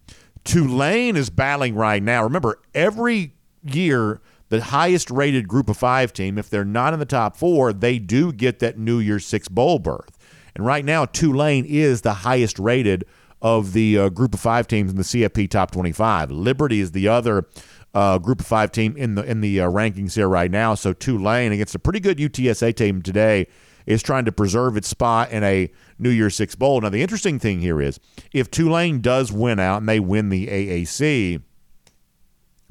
[0.46, 2.24] Tulane is battling right now.
[2.24, 7.06] Remember, every year, the highest rated group of five team, if they're not in the
[7.06, 10.18] top four, they do get that New Year's Six bowl berth.
[10.56, 13.06] And right now, Tulane is the highest rated
[13.42, 16.32] of the uh, group of five teams in the CFP top 25.
[16.32, 17.46] Liberty is the other
[17.94, 20.74] uh, group of five team in the in the uh, rankings here right now.
[20.76, 23.48] So Tulane against a pretty good UTSA team today
[23.90, 26.80] is trying to preserve its spot in a New Year's Six bowl.
[26.80, 28.00] Now the interesting thing here is
[28.32, 31.42] if Tulane does win out and they win the AAC,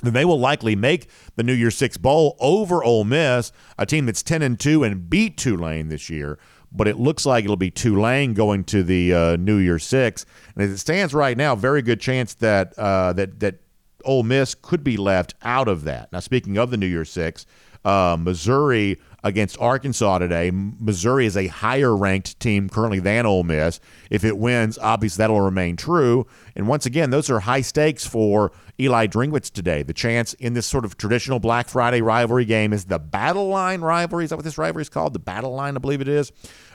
[0.01, 4.07] then they will likely make the New Year's Six bowl over Ole Miss, a team
[4.07, 6.39] that's ten and two and beat Tulane this year
[6.71, 10.27] but it looks like it'll be Tulane going to the uh, New Year Six.
[10.55, 13.61] And as it stands right now, very good chance that uh, that that
[14.05, 16.13] Ole Miss could be left out of that.
[16.13, 17.47] Now, speaking of the New Year Six,
[17.85, 20.51] uh, Missouri against Arkansas today.
[20.53, 23.81] Missouri is a higher ranked team currently than Ole Miss.
[24.11, 26.27] If it wins, obviously that'll remain true.
[26.55, 29.83] And once again, those are high stakes for Eli Drinkwitz today.
[29.83, 33.81] The chance in this sort of traditional Black Friday rivalry game is the Battle Line
[33.81, 34.25] rivalry.
[34.25, 35.13] Is that what this rivalry is called?
[35.13, 36.31] The Battle Line, I believe it is.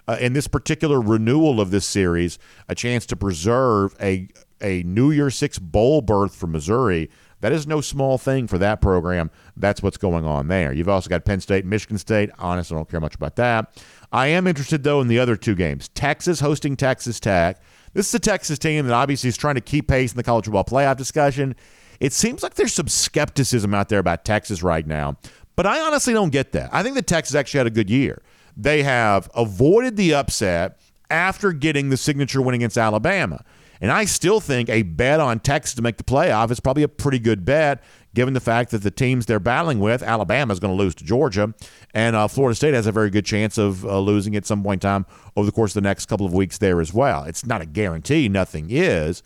[0.05, 2.37] Uh, in this particular renewal of this series,
[2.67, 4.27] a chance to preserve a
[4.61, 7.09] a New Year Six bowl berth for Missouri.
[7.43, 9.29] That is no small thing for that program.
[9.57, 10.71] That's what's going on there.
[10.71, 12.29] You've also got Penn State, Michigan State.
[12.39, 13.83] Honestly, I don't care much about that.
[14.13, 15.89] I am interested, though, in the other two games.
[15.89, 17.61] Texas hosting Texas Tech.
[17.91, 20.45] This is a Texas team that obviously is trying to keep pace in the college
[20.45, 21.53] football playoff discussion.
[21.99, 25.17] It seems like there's some skepticism out there about Texas right now,
[25.57, 26.69] but I honestly don't get that.
[26.73, 28.21] I think that Texas actually had a good year.
[28.55, 30.79] They have avoided the upset
[31.09, 33.43] after getting the signature win against Alabama.
[33.83, 36.87] And I still think a bet on Texas to make the playoff is probably a
[36.87, 37.83] pretty good bet,
[38.15, 41.03] given the fact that the teams they're battling with, Alabama is going to lose to
[41.03, 41.53] Georgia,
[41.93, 44.81] and uh, Florida State has a very good chance of uh, losing at some point
[44.81, 45.05] in time
[45.35, 47.25] over the course of the next couple of weeks there as well.
[47.25, 49.21] It's not a guarantee, nothing is,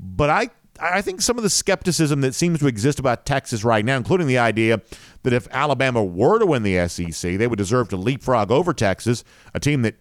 [0.00, 0.50] but I
[0.80, 4.26] I think some of the skepticism that seems to exist about Texas right now, including
[4.26, 4.80] the idea
[5.22, 9.22] that if Alabama were to win the SEC, they would deserve to leapfrog over Texas,
[9.54, 9.94] a team that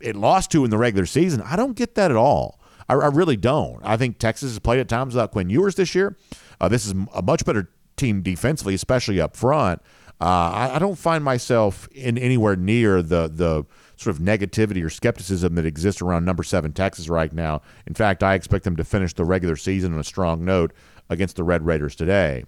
[0.00, 1.42] it lost to in the regular season.
[1.42, 2.58] I don't get that at all.
[2.88, 3.80] I, I really don't.
[3.82, 6.16] I think Texas has played at times without Quinn Ewers this year.
[6.60, 9.80] Uh, this is a much better team defensively, especially up front.
[10.20, 13.66] Uh, I, I, don't find myself in anywhere near the the
[13.96, 17.60] sort of negativity or skepticism that exists around number seven Texas right now.
[17.86, 20.72] In fact, I expect them to finish the regular season on a strong note
[21.10, 22.44] against the Red Raiders today.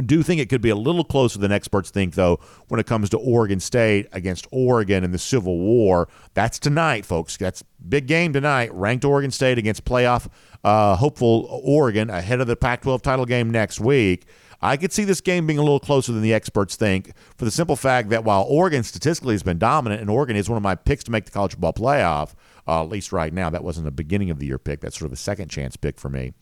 [0.00, 3.10] Do think it could be a little closer than experts think, though, when it comes
[3.10, 6.08] to Oregon State against Oregon in the Civil War.
[6.34, 7.36] That's tonight, folks.
[7.36, 8.72] That's big game tonight.
[8.72, 10.28] Ranked Oregon State against playoff
[10.64, 14.26] uh, hopeful Oregon ahead of the Pac 12 title game next week.
[14.62, 17.50] I could see this game being a little closer than the experts think for the
[17.50, 20.74] simple fact that while Oregon statistically has been dominant, and Oregon is one of my
[20.74, 22.34] picks to make the college football playoff,
[22.68, 24.80] uh, at least right now, that wasn't a beginning of the year pick.
[24.80, 26.34] That's sort of a second chance pick for me.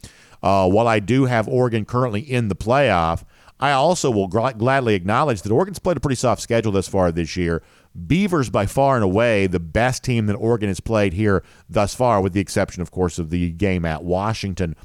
[0.42, 3.22] Uh, while I do have Oregon currently in the playoff,
[3.60, 7.10] I also will gl- gladly acknowledge that Oregon's played a pretty soft schedule thus far
[7.10, 7.62] this year.
[8.06, 12.20] Beavers, by far and away, the best team that Oregon has played here thus far,
[12.20, 14.76] with the exception, of course, of the game at Washington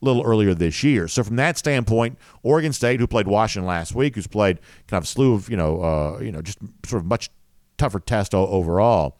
[0.00, 1.08] a little earlier this year.
[1.08, 5.04] So from that standpoint, Oregon State, who played Washington last week, who's played kind of
[5.04, 7.30] a slew of you know, uh, you know, just sort of much
[7.78, 9.16] tougher test overall.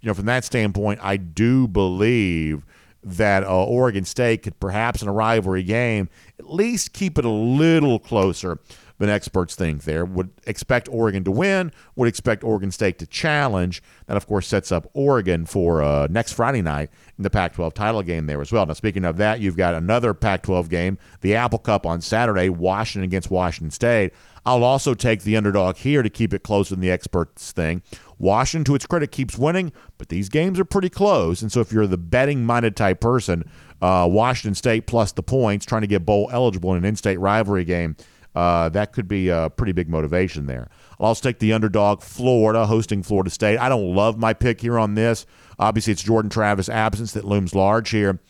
[0.00, 2.66] You know, from that standpoint, I do believe
[3.04, 7.30] that uh, Oregon State could perhaps in a rivalry game at least keep it a
[7.30, 8.58] little closer
[9.02, 10.04] than experts think there.
[10.04, 13.82] Would expect Oregon to win, would expect Oregon State to challenge.
[14.06, 17.74] That, of course, sets up Oregon for uh, next Friday night in the Pac 12
[17.74, 18.64] title game there as well.
[18.64, 22.48] Now, speaking of that, you've got another Pac 12 game, the Apple Cup on Saturday,
[22.48, 24.12] Washington against Washington State.
[24.46, 27.82] I'll also take the underdog here to keep it closer than the experts thing.
[28.22, 31.42] Washington, to its credit, keeps winning, but these games are pretty close.
[31.42, 33.44] And so if you're the betting minded type person,
[33.82, 37.18] uh, Washington State plus the points, trying to get bowl eligible in an in state
[37.18, 37.96] rivalry game,
[38.34, 40.70] uh, that could be a pretty big motivation there.
[41.00, 43.58] I'll also take the underdog, Florida, hosting Florida State.
[43.58, 45.26] I don't love my pick here on this.
[45.58, 48.20] Obviously, it's Jordan Travis' absence that looms large here.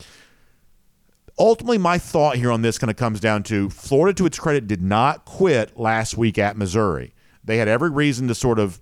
[1.39, 4.67] Ultimately, my thought here on this kind of comes down to Florida, to its credit,
[4.67, 7.15] did not quit last week at Missouri.
[7.45, 8.81] They had every reason to sort of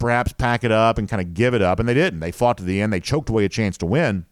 [0.00, 2.20] perhaps pack it up and kind of give it up, and they didn't.
[2.20, 2.92] They fought to the end.
[2.92, 4.26] They choked away a chance to win.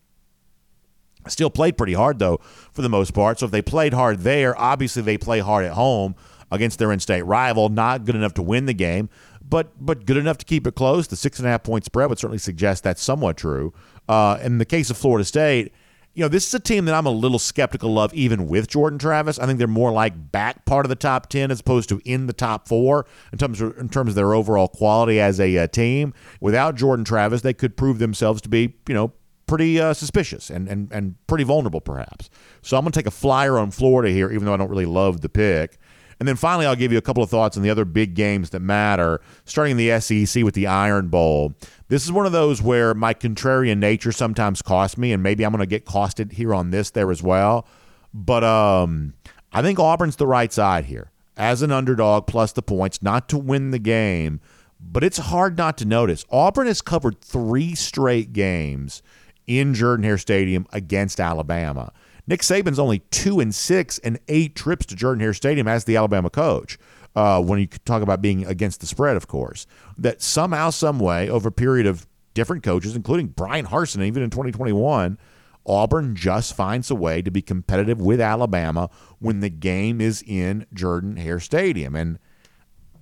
[1.29, 2.39] Still played pretty hard, though,
[2.73, 3.39] for the most part.
[3.39, 6.17] So if they played hard there, obviously they play hard at home
[6.51, 7.69] against their in-state rival.
[7.69, 9.11] Not good enough to win the game,
[9.47, 11.07] but but good enough to keep it close.
[11.07, 13.75] The six and a half point spread would certainly suggest that's somewhat true.
[14.09, 15.73] Uh, in the case of Florida State,
[16.19, 18.99] you know, this is a team that I'm a little skeptical of, even with Jordan
[18.99, 19.39] Travis.
[19.39, 22.27] I think they're more like back part of the top ten as opposed to in
[22.27, 25.69] the top four in terms of in terms of their overall quality as a uh,
[25.69, 26.13] team.
[26.41, 29.13] Without Jordan Travis, they could prove themselves to be, you know,
[29.47, 32.31] pretty uh, suspicious and, and and pretty vulnerable, perhaps.
[32.63, 34.87] So I'm going to take a flyer on Florida here, even though I don't really
[34.87, 35.79] love the pick.
[36.19, 38.51] And then finally, I'll give you a couple of thoughts on the other big games
[38.51, 41.55] that matter, starting in the SEC with the Iron Bowl.
[41.89, 45.53] This is one of those where my contrarian nature sometimes costs me, and maybe I'm
[45.53, 47.67] going to get costed here on this there as well.
[48.13, 49.15] But um,
[49.53, 53.39] I think Auburn's the right side here as an underdog plus the points, not to
[53.39, 54.41] win the game.
[54.81, 56.25] But it's hard not to notice.
[56.31, 59.03] Auburn has covered three straight games
[59.47, 61.93] in Jordan Hare Stadium against Alabama.
[62.29, 65.97] Nick Saban's only two and six and eight trips to Jordan Hare Stadium as the
[65.97, 66.79] Alabama coach.
[67.17, 69.67] Uh, when you talk about being against the spread, of course,
[69.97, 74.29] that somehow, some way, over a period of different coaches, including Bryan Harsin, even in
[74.29, 75.19] 2021,
[75.67, 80.67] Auburn just finds a way to be competitive with Alabama when the game is in
[80.75, 81.97] Jordan Hare Stadium.
[81.97, 82.19] And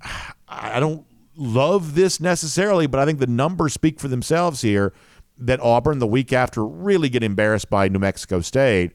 [0.49, 1.05] I don't
[1.37, 4.93] love this necessarily, but I think the numbers speak for themselves here
[5.37, 8.93] that Auburn, the week after, really get embarrassed by New Mexico State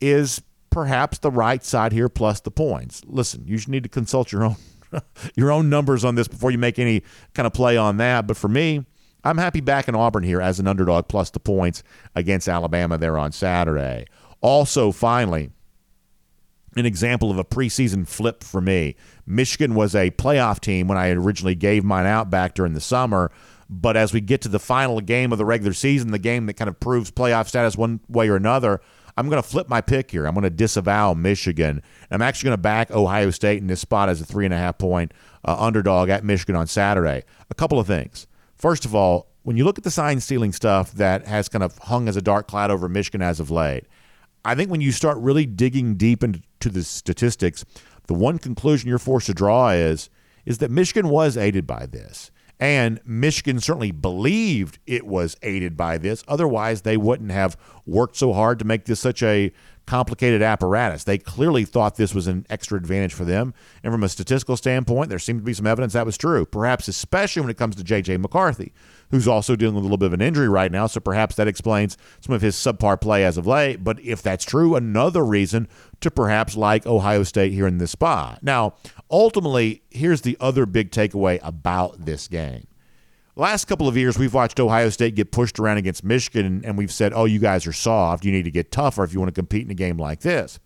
[0.00, 3.02] is perhaps the right side here plus the points.
[3.06, 4.56] Listen, you should need to consult your own
[5.34, 7.02] your own numbers on this before you make any
[7.34, 8.26] kind of play on that.
[8.26, 8.84] But for me,
[9.24, 11.82] I'm happy back in Auburn here as an underdog plus the points
[12.14, 14.06] against Alabama there on Saturday.
[14.40, 15.50] Also, finally,
[16.76, 18.94] an example of a preseason flip for me.
[19.26, 23.30] Michigan was a playoff team when I originally gave mine out back during the summer.
[23.68, 26.54] But as we get to the final game of the regular season, the game that
[26.54, 28.80] kind of proves playoff status one way or another,
[29.18, 30.26] I'm going to flip my pick here.
[30.26, 31.82] I'm going to disavow Michigan.
[32.08, 34.56] I'm actually going to back Ohio State in this spot as a three and a
[34.56, 35.12] half point
[35.44, 37.24] uh, underdog at Michigan on Saturday.
[37.50, 38.28] A couple of things.
[38.54, 41.76] First of all, when you look at the sign stealing stuff that has kind of
[41.78, 43.86] hung as a dark cloud over Michigan as of late,
[44.44, 47.64] I think when you start really digging deep into the statistics,
[48.06, 50.10] the one conclusion you're forced to draw is
[50.46, 52.30] is that Michigan was aided by this.
[52.60, 56.24] And Michigan certainly believed it was aided by this.
[56.26, 57.56] Otherwise, they wouldn't have
[57.86, 59.52] worked so hard to make this such a
[59.88, 61.04] complicated apparatus.
[61.04, 63.54] They clearly thought this was an extra advantage for them.
[63.82, 66.88] And from a statistical standpoint, there seemed to be some evidence that was true, perhaps
[66.88, 68.18] especially when it comes to J.J.
[68.18, 68.74] McCarthy,
[69.10, 70.86] who's also dealing with a little bit of an injury right now.
[70.88, 73.82] So perhaps that explains some of his subpar play as of late.
[73.82, 75.68] But if that's true, another reason
[76.02, 78.42] to perhaps like Ohio State here in this spot.
[78.42, 78.74] Now,
[79.10, 82.66] ultimately, here's the other big takeaway about this game.
[83.38, 86.90] Last couple of years, we've watched Ohio State get pushed around against Michigan, and we've
[86.90, 88.24] said, oh, you guys are soft.
[88.24, 90.58] You need to get tougher if you want to compete in a game like this.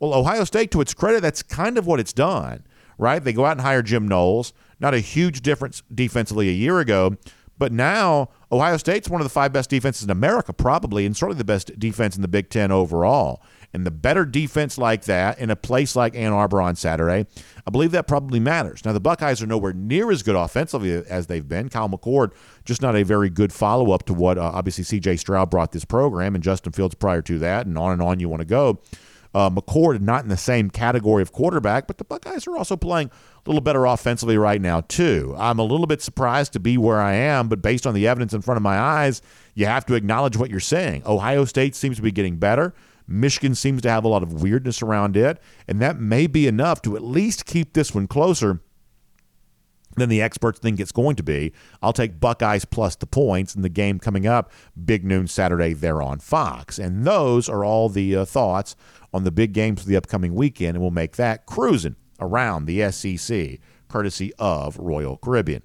[0.00, 2.66] Well, Ohio State, to its credit, that's kind of what it's done,
[2.98, 3.22] right?
[3.22, 4.52] They go out and hire Jim Knowles.
[4.80, 7.14] Not a huge difference defensively a year ago,
[7.58, 11.38] but now Ohio State's one of the five best defenses in America, probably, and certainly
[11.38, 13.40] the best defense in the Big Ten overall.
[13.72, 17.26] And the better defense like that in a place like Ann Arbor on Saturday,
[17.66, 18.84] I believe that probably matters.
[18.84, 21.68] Now, the Buckeyes are nowhere near as good offensively as they've been.
[21.68, 22.32] Kyle McCord,
[22.64, 25.84] just not a very good follow up to what uh, obviously CJ Stroud brought this
[25.84, 28.80] program and Justin Fields prior to that, and on and on you want to go.
[29.32, 33.10] Uh, McCord not in the same category of quarterback, but the Buckeyes are also playing
[33.46, 35.34] a little better offensively right now, too.
[35.38, 38.34] I'm a little bit surprised to be where I am, but based on the evidence
[38.34, 39.22] in front of my eyes,
[39.54, 41.04] you have to acknowledge what you're saying.
[41.06, 42.74] Ohio State seems to be getting better.
[43.10, 46.80] Michigan seems to have a lot of weirdness around it, and that may be enough
[46.82, 48.60] to at least keep this one closer
[49.96, 51.52] than the experts think it's going to be.
[51.82, 54.52] I'll take Buckeyes plus the points in the game coming up,
[54.84, 56.78] big noon Saturday there on Fox.
[56.78, 58.76] And those are all the uh, thoughts
[59.12, 62.90] on the big games for the upcoming weekend, and we'll make that cruising around the
[62.92, 63.58] SEC,
[63.88, 65.62] courtesy of Royal Caribbean.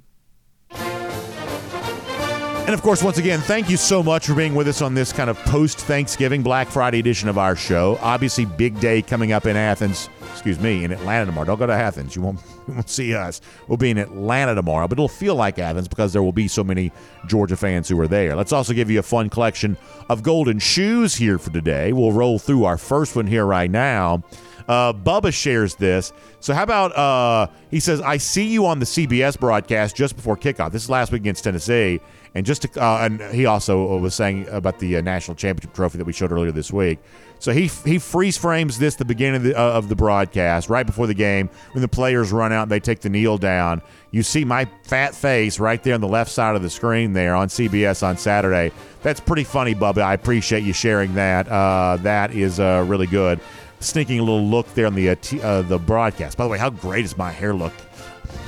[2.65, 5.13] And of course, once again, thank you so much for being with us on this
[5.13, 7.99] kind of post Thanksgiving Black Friday edition of our show.
[8.01, 11.45] Obviously, big day coming up in Athens, excuse me, in Atlanta tomorrow.
[11.45, 12.15] Don't go to Athens.
[12.15, 13.39] You won't, you won't see us.
[13.67, 16.63] We'll be in Atlanta tomorrow, but it'll feel like Athens because there will be so
[16.63, 16.91] many
[17.27, 18.35] Georgia fans who are there.
[18.35, 19.77] Let's also give you a fun collection
[20.09, 21.93] of golden shoes here for today.
[21.93, 24.23] We'll roll through our first one here right now.
[24.67, 26.11] Uh, Bubba shares this.
[26.39, 30.35] So how about uh, he says, "I see you on the CBS broadcast just before
[30.35, 30.71] kickoff.
[30.71, 32.01] This is last week against Tennessee,
[32.35, 35.97] and just to, uh, and he also was saying about the uh, national championship trophy
[35.97, 36.99] that we showed earlier this week.
[37.39, 40.85] So he he freeze frames this the beginning of the, uh, of the broadcast right
[40.85, 43.81] before the game when the players run out and they take the kneel down.
[44.11, 47.35] You see my fat face right there on the left side of the screen there
[47.35, 48.71] on CBS on Saturday.
[49.01, 50.01] That's pretty funny, Bubba.
[50.01, 51.47] I appreciate you sharing that.
[51.47, 53.39] Uh, that is uh, really good
[53.81, 56.37] sneaking a little look there on the uh, t- the broadcast.
[56.37, 57.73] By the way, how great is my hair look?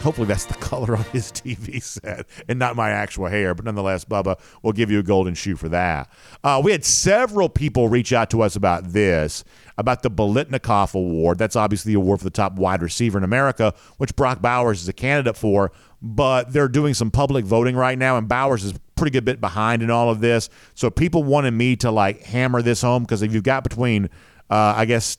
[0.01, 3.53] Hopefully that's the color on his TV set and not my actual hair.
[3.53, 6.09] But nonetheless, Bubba, we'll give you a golden shoe for that.
[6.43, 9.43] Uh, we had several people reach out to us about this,
[9.77, 11.38] about the Biletnikoff Award.
[11.38, 14.88] That's obviously the award for the top wide receiver in America, which Brock Bowers is
[14.88, 15.71] a candidate for.
[16.01, 19.81] But they're doing some public voting right now, and Bowers is pretty good bit behind
[19.81, 20.49] in all of this.
[20.75, 24.09] So people wanted me to like hammer this home because if you've got between
[24.49, 25.17] uh, I guess,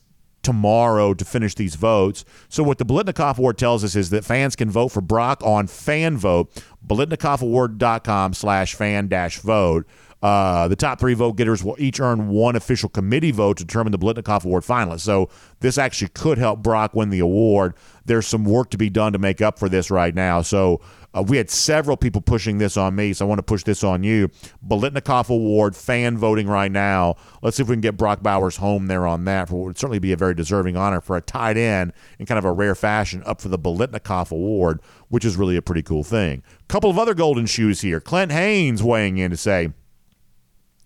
[0.49, 2.25] tomorrow to finish these votes.
[2.49, 5.67] So what the Biletnikoff Award tells us is that fans can vote for Brock on
[5.67, 6.51] fan vote,
[6.87, 9.85] biletnikoffaward.com slash fan dash vote.
[10.23, 13.91] Uh, the top three vote getters will each earn one official committee vote to determine
[13.91, 15.01] the Biletnikoff Award finalists.
[15.01, 15.29] So
[15.59, 17.75] this actually could help Brock win the award.
[18.05, 20.41] There's some work to be done to make up for this right now.
[20.41, 20.81] So
[21.15, 23.83] uh, we had several people pushing this on me, so I want to push this
[23.83, 24.29] on you.
[24.65, 27.15] Biletnikoff Award fan voting right now.
[27.41, 29.49] Let's see if we can get Brock Bowers home there on that.
[29.49, 32.37] For what would certainly be a very deserving honor for a tight end in kind
[32.37, 36.03] of a rare fashion up for the Biletnikoff Award, which is really a pretty cool
[36.03, 36.43] thing.
[36.67, 37.99] Couple of other golden shoes here.
[37.99, 39.69] Clint Haynes weighing in to say.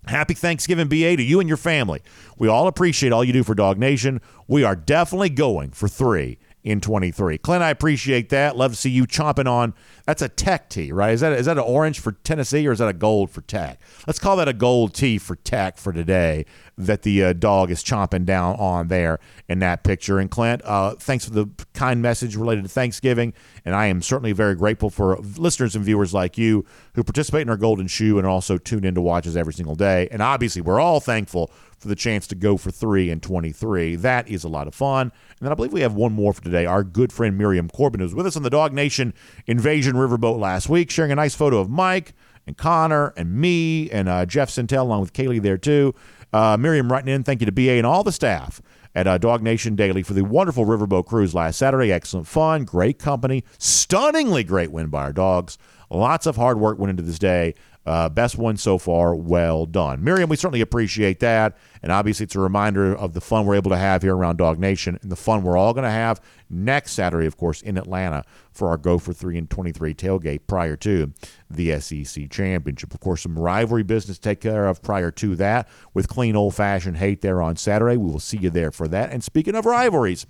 [0.06, 2.02] Happy Thanksgiving, BA, to you and your family.
[2.38, 4.22] We all appreciate all you do for DawgNation.
[4.50, 7.38] We are definitely going for three in 23.
[7.40, 8.56] Clint, I appreciate that.
[8.56, 9.74] Love to see you chomping on.
[10.06, 11.14] That's a tech tee, right?
[11.14, 13.82] Is that is that an orange for Tennessee or is that a gold for tech?
[14.08, 16.46] Let's call that a gold tee for tech for today
[16.78, 20.20] that the uh, dog is chomping down on there in that picture.
[20.20, 23.34] And Clint, uh, thanks for the kind message related to Thanksgiving.
[23.66, 27.50] And I am certainly very grateful for listeners and viewers like you who participate in
[27.50, 30.08] our Golden Shoe and also tune in to watch us every single day.
[30.12, 31.52] And obviously, we're all thankful
[31.84, 33.98] for the chance to go for three and 23.
[33.98, 35.12] That is a lot of fun.
[35.12, 36.66] And then I believe we have one more for today.
[36.66, 39.14] Our good friend Miriam Corbin, was with us on the DawgNation
[39.46, 42.14] Invasion Riverboat last week, sharing a nice photo of Mike
[42.48, 45.94] and Connor and me and uh, Jeff Sentell, along with Kaylee there too.
[46.32, 48.62] Uh, Miriam writing in, thank you to BA and all the staff
[48.96, 51.92] at uh, DawgNation Daily for the wonderful riverboat cruise last Saturday.
[51.92, 55.58] Excellent fun, great company, stunningly great win by our dogs.
[55.90, 57.54] Lots of hard work went into this day.
[57.86, 59.14] Uh, best one so far.
[59.14, 60.04] Well done.
[60.04, 61.58] Miriam, we certainly appreciate that.
[61.82, 65.02] And obviously, it's a reminder of the fun we're able to have here around DawgNation
[65.02, 68.70] and the fun we're all going to have next Saturday, of course, in Atlanta for
[68.70, 71.12] our Go for 3 and 23 tailgate prior to
[71.50, 72.94] the SEC Championship.
[72.94, 76.56] Of course, some rivalry business to take care of prior to that with clean old
[76.56, 77.98] fashioned hate there on Saturday.
[77.98, 79.12] We will see you there for that.
[79.12, 80.26] And speaking of rivalries,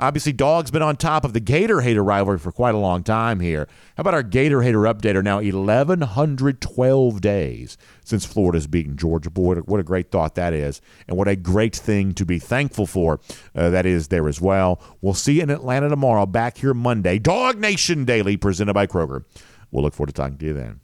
[0.00, 3.40] Obviously, Dog's been on top of the Gator Hater rivalry for quite a long time
[3.40, 3.66] here.
[3.96, 5.16] How about our Gator Hater update?
[5.16, 9.30] Are now 1,112 days since Florida's beaten Georgia.
[9.30, 12.86] Boy, what a great thought that is, and what a great thing to be thankful
[12.86, 13.20] for
[13.54, 14.80] uh, that is there as well.
[15.00, 17.18] We'll see you in Atlanta tomorrow, back here Monday.
[17.18, 19.24] DawgNation Daily, presented by Kroger.
[19.70, 20.80] We'll look forward to talking to you then.